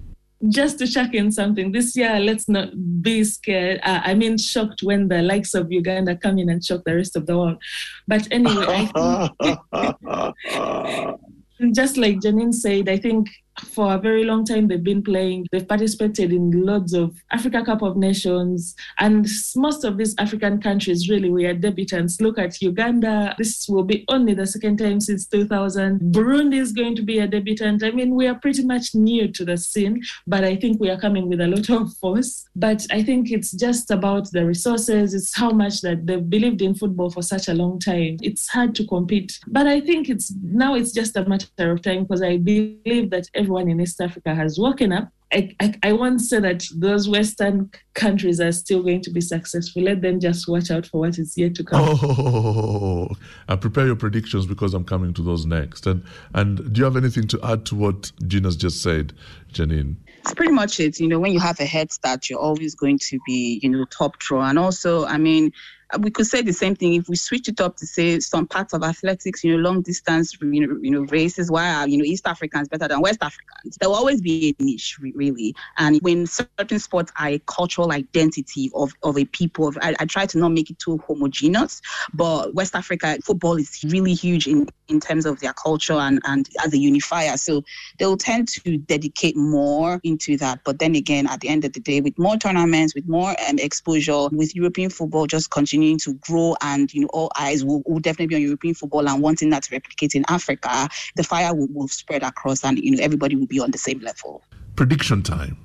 [0.49, 2.69] Just to check in something this year let's not
[3.01, 3.79] be scared.
[3.83, 7.15] Uh, i mean shocked when the likes of uganda come in and shock the rest
[7.15, 7.61] of the world.
[8.07, 8.89] But anyway
[11.73, 13.27] just like janine said i think
[13.65, 15.47] for a very long time they've been playing.
[15.51, 21.09] They've participated in loads of Africa Cup of Nations, and most of these African countries
[21.09, 22.21] really were debutants.
[22.21, 23.35] Look at Uganda.
[23.37, 25.99] This will be only the second time since 2000.
[26.13, 27.83] Burundi is going to be a debutant.
[27.83, 30.99] I mean, we are pretty much new to the scene, but I think we are
[30.99, 32.45] coming with a lot of force.
[32.55, 35.13] But I think it's just about the resources.
[35.13, 38.17] It's how much that they've believed in football for such a long time.
[38.21, 42.03] It's hard to compete, but I think it's now it's just a matter of time
[42.03, 45.09] because I believe that every everyone in East Africa has woken up.
[45.31, 49.83] I, I, I won't say that those Western countries are still going to be successful.
[49.83, 51.97] Let them just watch out for what is yet to come.
[52.01, 53.09] Oh,
[53.47, 55.85] and prepare your predictions because I'm coming to those next.
[55.85, 59.13] And and do you have anything to add to what Gina's just said,
[59.53, 59.95] Janine?
[60.21, 60.99] It's pretty much it.
[60.99, 63.85] You know, when you have a head start, you're always going to be, you know,
[63.85, 64.49] top draw.
[64.49, 65.53] And also, I mean,
[65.99, 68.73] we could say the same thing if we switch it up to say some parts
[68.73, 71.49] of athletics, you know, long distance, you know, you know, races.
[71.49, 73.77] Why are you know East Africans better than West Africans?
[73.79, 75.55] There will always be a niche, really.
[75.77, 80.25] And when certain sports are a cultural identity of, of a people, I, I try
[80.25, 81.81] to not make it too homogeneous.
[82.13, 86.49] But West Africa football is really huge in in terms of their culture and and
[86.63, 87.37] as a unifier.
[87.37, 87.63] So
[87.97, 90.59] they'll tend to dedicate more into that.
[90.65, 93.59] But then again, at the end of the day, with more tournaments, with more um,
[93.59, 97.99] exposure, with European football just continuing to grow, and you know, all eyes will, will
[97.99, 101.67] definitely be on European football and wanting that to replicate in Africa, the fire will,
[101.71, 104.41] will spread across, and you know, everybody will be on the same level.
[104.75, 105.57] Prediction time.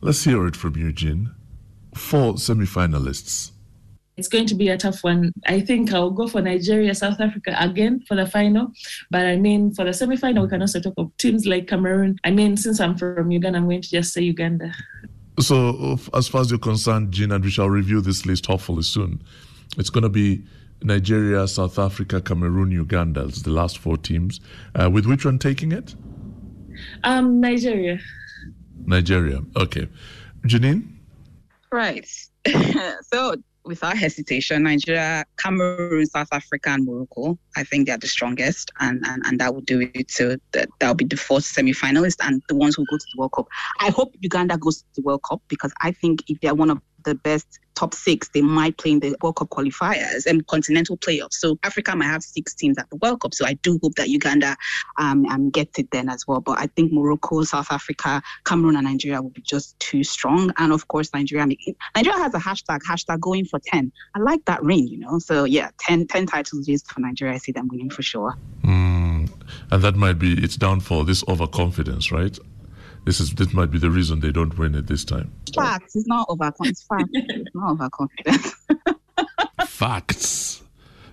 [0.00, 1.30] Let's hear it from Eugene.
[1.94, 3.52] Four semi-finalists.
[4.18, 5.32] It's going to be a tough one.
[5.46, 8.72] I think I'll go for Nigeria, South Africa again for the final.
[9.10, 12.18] But I mean, for the semi final, we can also talk of teams like Cameroon.
[12.24, 14.72] I mean, since I'm from Uganda, I'm going to just say Uganda.
[15.38, 18.82] So, uh, as far as you're concerned, Jean, and we shall review this list hopefully
[18.82, 19.22] soon,
[19.76, 20.44] it's going to be
[20.82, 23.24] Nigeria, South Africa, Cameroon, Uganda.
[23.24, 24.40] It's the last four teams.
[24.74, 25.94] Uh, with which one taking it?
[27.04, 27.98] Um, Nigeria.
[28.84, 29.40] Nigeria.
[29.56, 29.88] Okay.
[30.42, 30.86] Janine?
[31.72, 32.06] Right.
[33.12, 33.34] so
[33.66, 37.38] without hesitation, Nigeria, Cameroon, South Africa, and Morocco.
[37.56, 40.10] I think they are the strongest, and and, and that will do it.
[40.10, 43.32] So that that'll be the fourth semi-finalist and the ones who go to the World
[43.32, 43.48] Cup.
[43.80, 46.80] I hope Uganda goes to the World Cup because I think if they're one of
[47.06, 51.34] the best top six, they might play in the World Cup qualifiers and continental playoffs.
[51.34, 53.34] So Africa might have six teams at the World Cup.
[53.34, 54.56] So I do hope that Uganda
[54.98, 56.40] um, um, gets it then as well.
[56.40, 60.52] But I think Morocco, South Africa, Cameroon, and Nigeria will be just too strong.
[60.56, 61.46] And of course, Nigeria
[61.94, 63.92] Nigeria has a hashtag, hashtag going for 10.
[64.14, 65.18] I like that ring, you know.
[65.18, 67.34] So yeah, 10, 10 titles used for Nigeria.
[67.34, 68.34] I see them winning for sure.
[68.64, 69.30] Mm,
[69.70, 72.36] and that might be its downfall, this overconfidence, right?
[73.06, 75.30] This is this might be the reason they don't win it this time.
[75.54, 75.94] Facts.
[75.94, 76.82] It's not overconfidence.
[76.82, 77.08] Facts.
[77.14, 78.54] it's not overconfidence.
[79.64, 80.62] Facts.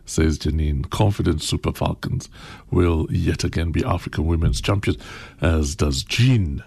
[0.03, 0.89] Says Janine.
[0.89, 2.29] Confident Super Falcons
[2.71, 5.01] will yet again be African women's champions,
[5.39, 6.63] as does Jean.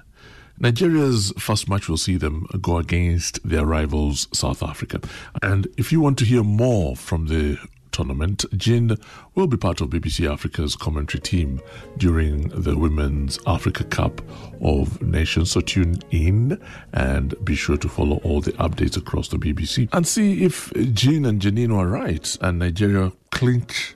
[0.61, 5.01] Nigeria's first match will see them go against their rivals South Africa.
[5.43, 7.59] And if you want to hear more from the
[7.97, 8.45] tournament,
[9.35, 11.61] will be part of BBC Africa's commentary team
[11.97, 14.21] during the Women's Africa Cup
[14.61, 15.51] of Nations.
[15.51, 16.61] So tune in
[16.93, 21.25] and be sure to follow all the updates across the BBC and see if Jean
[21.25, 23.96] and Janine were right and Nigeria clinch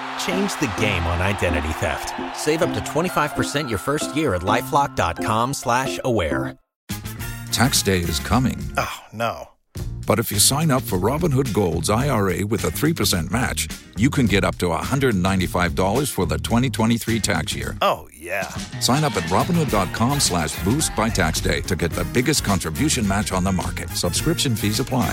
[0.25, 2.13] Change the game on identity theft.
[2.37, 6.57] Save up to 25% your first year at LifeLock.com slash aware.
[7.51, 8.57] Tax day is coming.
[8.77, 9.49] Oh, no.
[10.07, 13.67] But if you sign up for Robinhood Gold's IRA with a 3% match,
[13.97, 17.77] you can get up to $195 for the 2023 tax year.
[17.81, 18.49] Oh, yeah.
[18.79, 23.31] Sign up at Robinhood.com slash boost by tax day to get the biggest contribution match
[23.31, 23.89] on the market.
[23.89, 25.11] Subscription fees apply.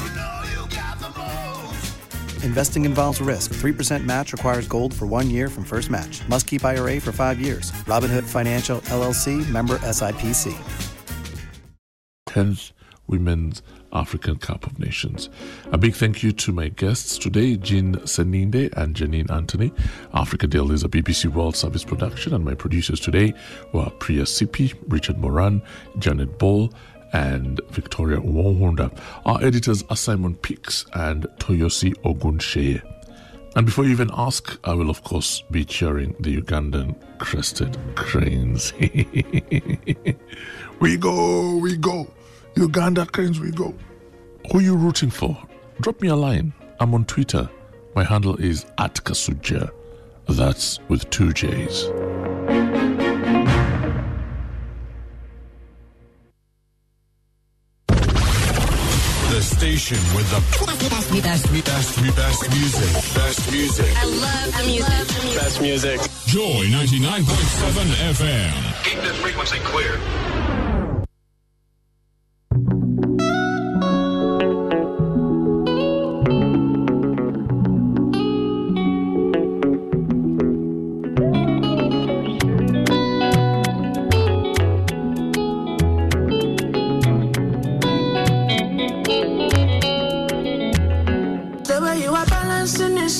[2.43, 3.53] Investing involves risk.
[3.53, 6.27] 3% match requires gold for one year from first match.
[6.29, 7.71] Must keep IRA for five years.
[7.87, 10.57] Robinhood Financial LLC member SIPC.
[12.29, 12.73] 10th
[13.07, 13.63] Women's
[13.93, 15.31] African Cup of Nations.
[15.73, 19.73] A big thank you to my guests today, Jean Sseninde and Janine Anthony.
[20.13, 23.33] Africa Daily is a BBC World Service production, and my producers today
[23.73, 25.63] were Priya Sippy, Richard Moran,
[25.99, 26.71] Janet Ball,
[27.13, 28.97] and Victoria Wonhunda.
[29.25, 32.83] Our editors are Simon Peaks and Toyosi Ogunseye.
[33.57, 38.73] And before you even ask, I will of course be cheering the Ugandan crested cranes.
[40.81, 42.09] we go, we go.
[42.57, 43.75] Uganda cranes, we go.
[44.51, 45.37] Who are you rooting for?
[45.81, 46.53] Drop me a line.
[46.81, 47.49] I'm on Twitter.
[47.95, 49.71] My handle is at Kasujja.
[50.29, 51.89] That's with two J's.
[59.59, 60.41] Station with the
[61.21, 62.93] best, best, best, best music.
[63.13, 63.93] Best music.
[63.97, 65.35] I love the music.
[65.35, 66.01] Best music.
[66.27, 67.27] Joy 99.7
[68.15, 68.85] FM.
[68.85, 70.68] Keep this frequency clear.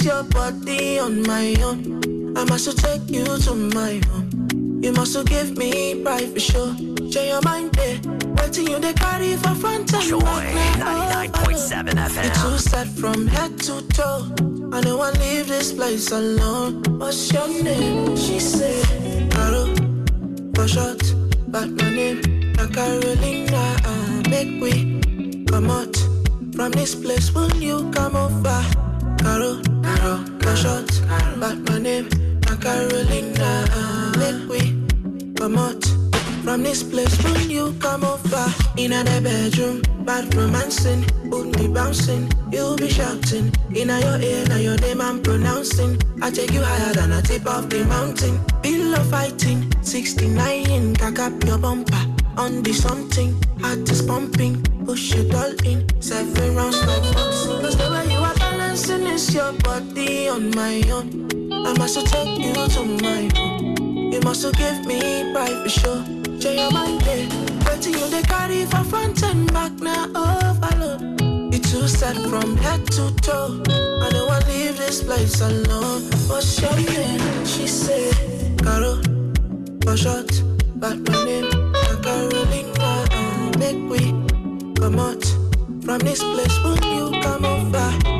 [0.09, 2.37] Your body on my own.
[2.37, 4.81] I must take you to my home.
[4.83, 6.75] You must give me pride for sure.
[7.13, 8.01] Share your mind there.
[8.39, 11.31] Waiting you they carry for front and Joy back.
[11.35, 12.25] 99.7 FM.
[12.25, 14.25] You two set from head to toe.
[14.73, 16.83] I don't want to leave this place alone.
[16.99, 18.17] What's your name?
[18.17, 19.75] She said, Carol,
[20.55, 21.03] for short,
[21.49, 22.23] but my name,
[22.73, 23.77] Carolina.
[23.85, 25.97] Uh, make we come out
[26.55, 27.35] from this place.
[27.35, 28.65] Will you come over?
[29.19, 29.61] Carol,
[29.97, 30.91] Carol, for short,
[31.41, 32.09] but my name,
[32.47, 33.65] like Carolina.
[34.19, 34.61] Make we
[35.57, 35.85] out
[36.45, 37.17] from this place.
[37.25, 38.47] when you come over?
[38.77, 42.31] In the bedroom, bad romancing, would be bouncing.
[42.53, 45.99] You'll be shouting in your ear, now your name I'm pronouncing.
[46.21, 48.39] I take you higher than a tip of the mountain.
[48.63, 52.05] Pillow fighting, 69 in, cock up your bumper.
[52.37, 54.63] On the something, heart is pumping.
[54.85, 56.79] Push it all in, seven rounds.
[56.81, 58.18] Cause the way you
[58.79, 61.29] are balancing is your body on my own.
[61.67, 64.13] I must take you to my home.
[64.13, 66.05] You must give me pride for sure.
[66.41, 67.03] Share your mind.
[67.67, 71.21] Waiting you they carry for front and back now overload.
[71.53, 73.63] You two set from head to toe.
[73.69, 76.03] I don't want leave this place alone.
[76.29, 77.45] What's your name?
[77.45, 78.15] She said,
[78.63, 79.03] Carol,
[79.83, 80.31] for short,
[80.77, 81.51] but my name,
[82.03, 82.75] Carolina.
[82.81, 83.99] Uh, make we
[84.75, 85.25] come out
[85.85, 86.59] from this place.
[86.63, 88.18] Will you come over?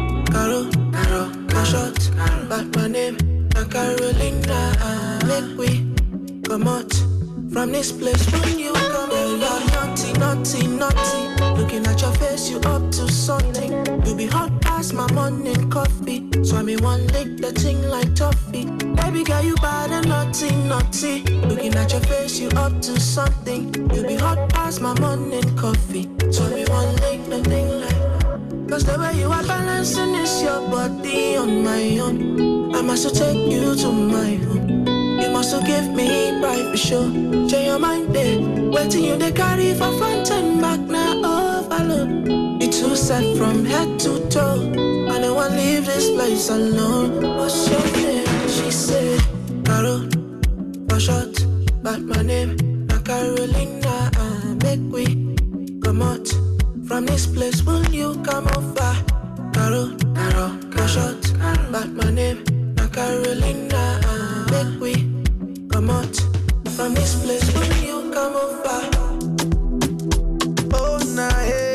[1.19, 3.17] Carol, Carol, for but my name,
[3.55, 4.73] not Carolina.
[4.81, 5.93] Uh, make we
[6.43, 6.93] come out
[7.53, 8.25] from this place.
[8.31, 9.37] when you come over?
[9.37, 11.61] You're naughty, naughty, naughty.
[11.61, 13.73] Looking at your face, you up to something.
[14.07, 16.29] You be hot past my morning coffee.
[16.45, 18.67] So I mean one lick the thing like toffee.
[18.67, 21.23] Baby girl, you bad and naughty, naughty.
[21.49, 23.75] Looking at your face, you up to something.
[23.93, 26.09] You be hot past my morning coffee.
[26.31, 27.98] So I mean one lick the thing like.
[28.69, 32.75] Cause the way you are balancing is your body on my own.
[32.75, 34.87] I must take you to my home.
[35.19, 37.49] You must give me pride for sure.
[37.49, 38.39] Share your mind there.
[38.71, 42.29] Waiting you they carry for front and back now overload.
[42.63, 44.61] You two set from head to toe.
[45.11, 47.23] I don't want to leave this place alone.
[47.39, 48.27] What's your name?
[48.49, 49.21] She said,
[49.65, 50.11] Carol,
[50.91, 51.35] for short,
[51.83, 54.11] but my name, not Carolina.
[54.15, 55.35] Uh, make we
[55.81, 56.38] come out
[56.99, 57.63] from this place.
[57.63, 58.93] Will you come over?
[59.53, 61.23] Carol, Carol, for short,
[61.71, 62.43] but my name,
[62.75, 64.01] not Carolina.
[64.51, 64.95] Make we
[65.69, 66.17] come out
[66.75, 67.47] from this place.
[67.55, 68.81] Will you come over?
[70.75, 71.68] Oh, nah, yeah.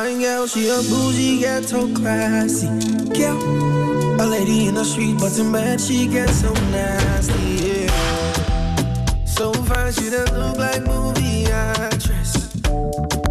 [0.00, 2.68] My girl, she a bougie, ghetto classy.
[3.18, 4.20] Girl.
[4.20, 9.24] A lady in the street, but in bed she gets so nasty, yeah.
[9.24, 12.32] So fine, she don't look like movie actress.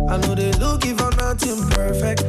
[0.09, 2.25] I know they looking for nothing perfect.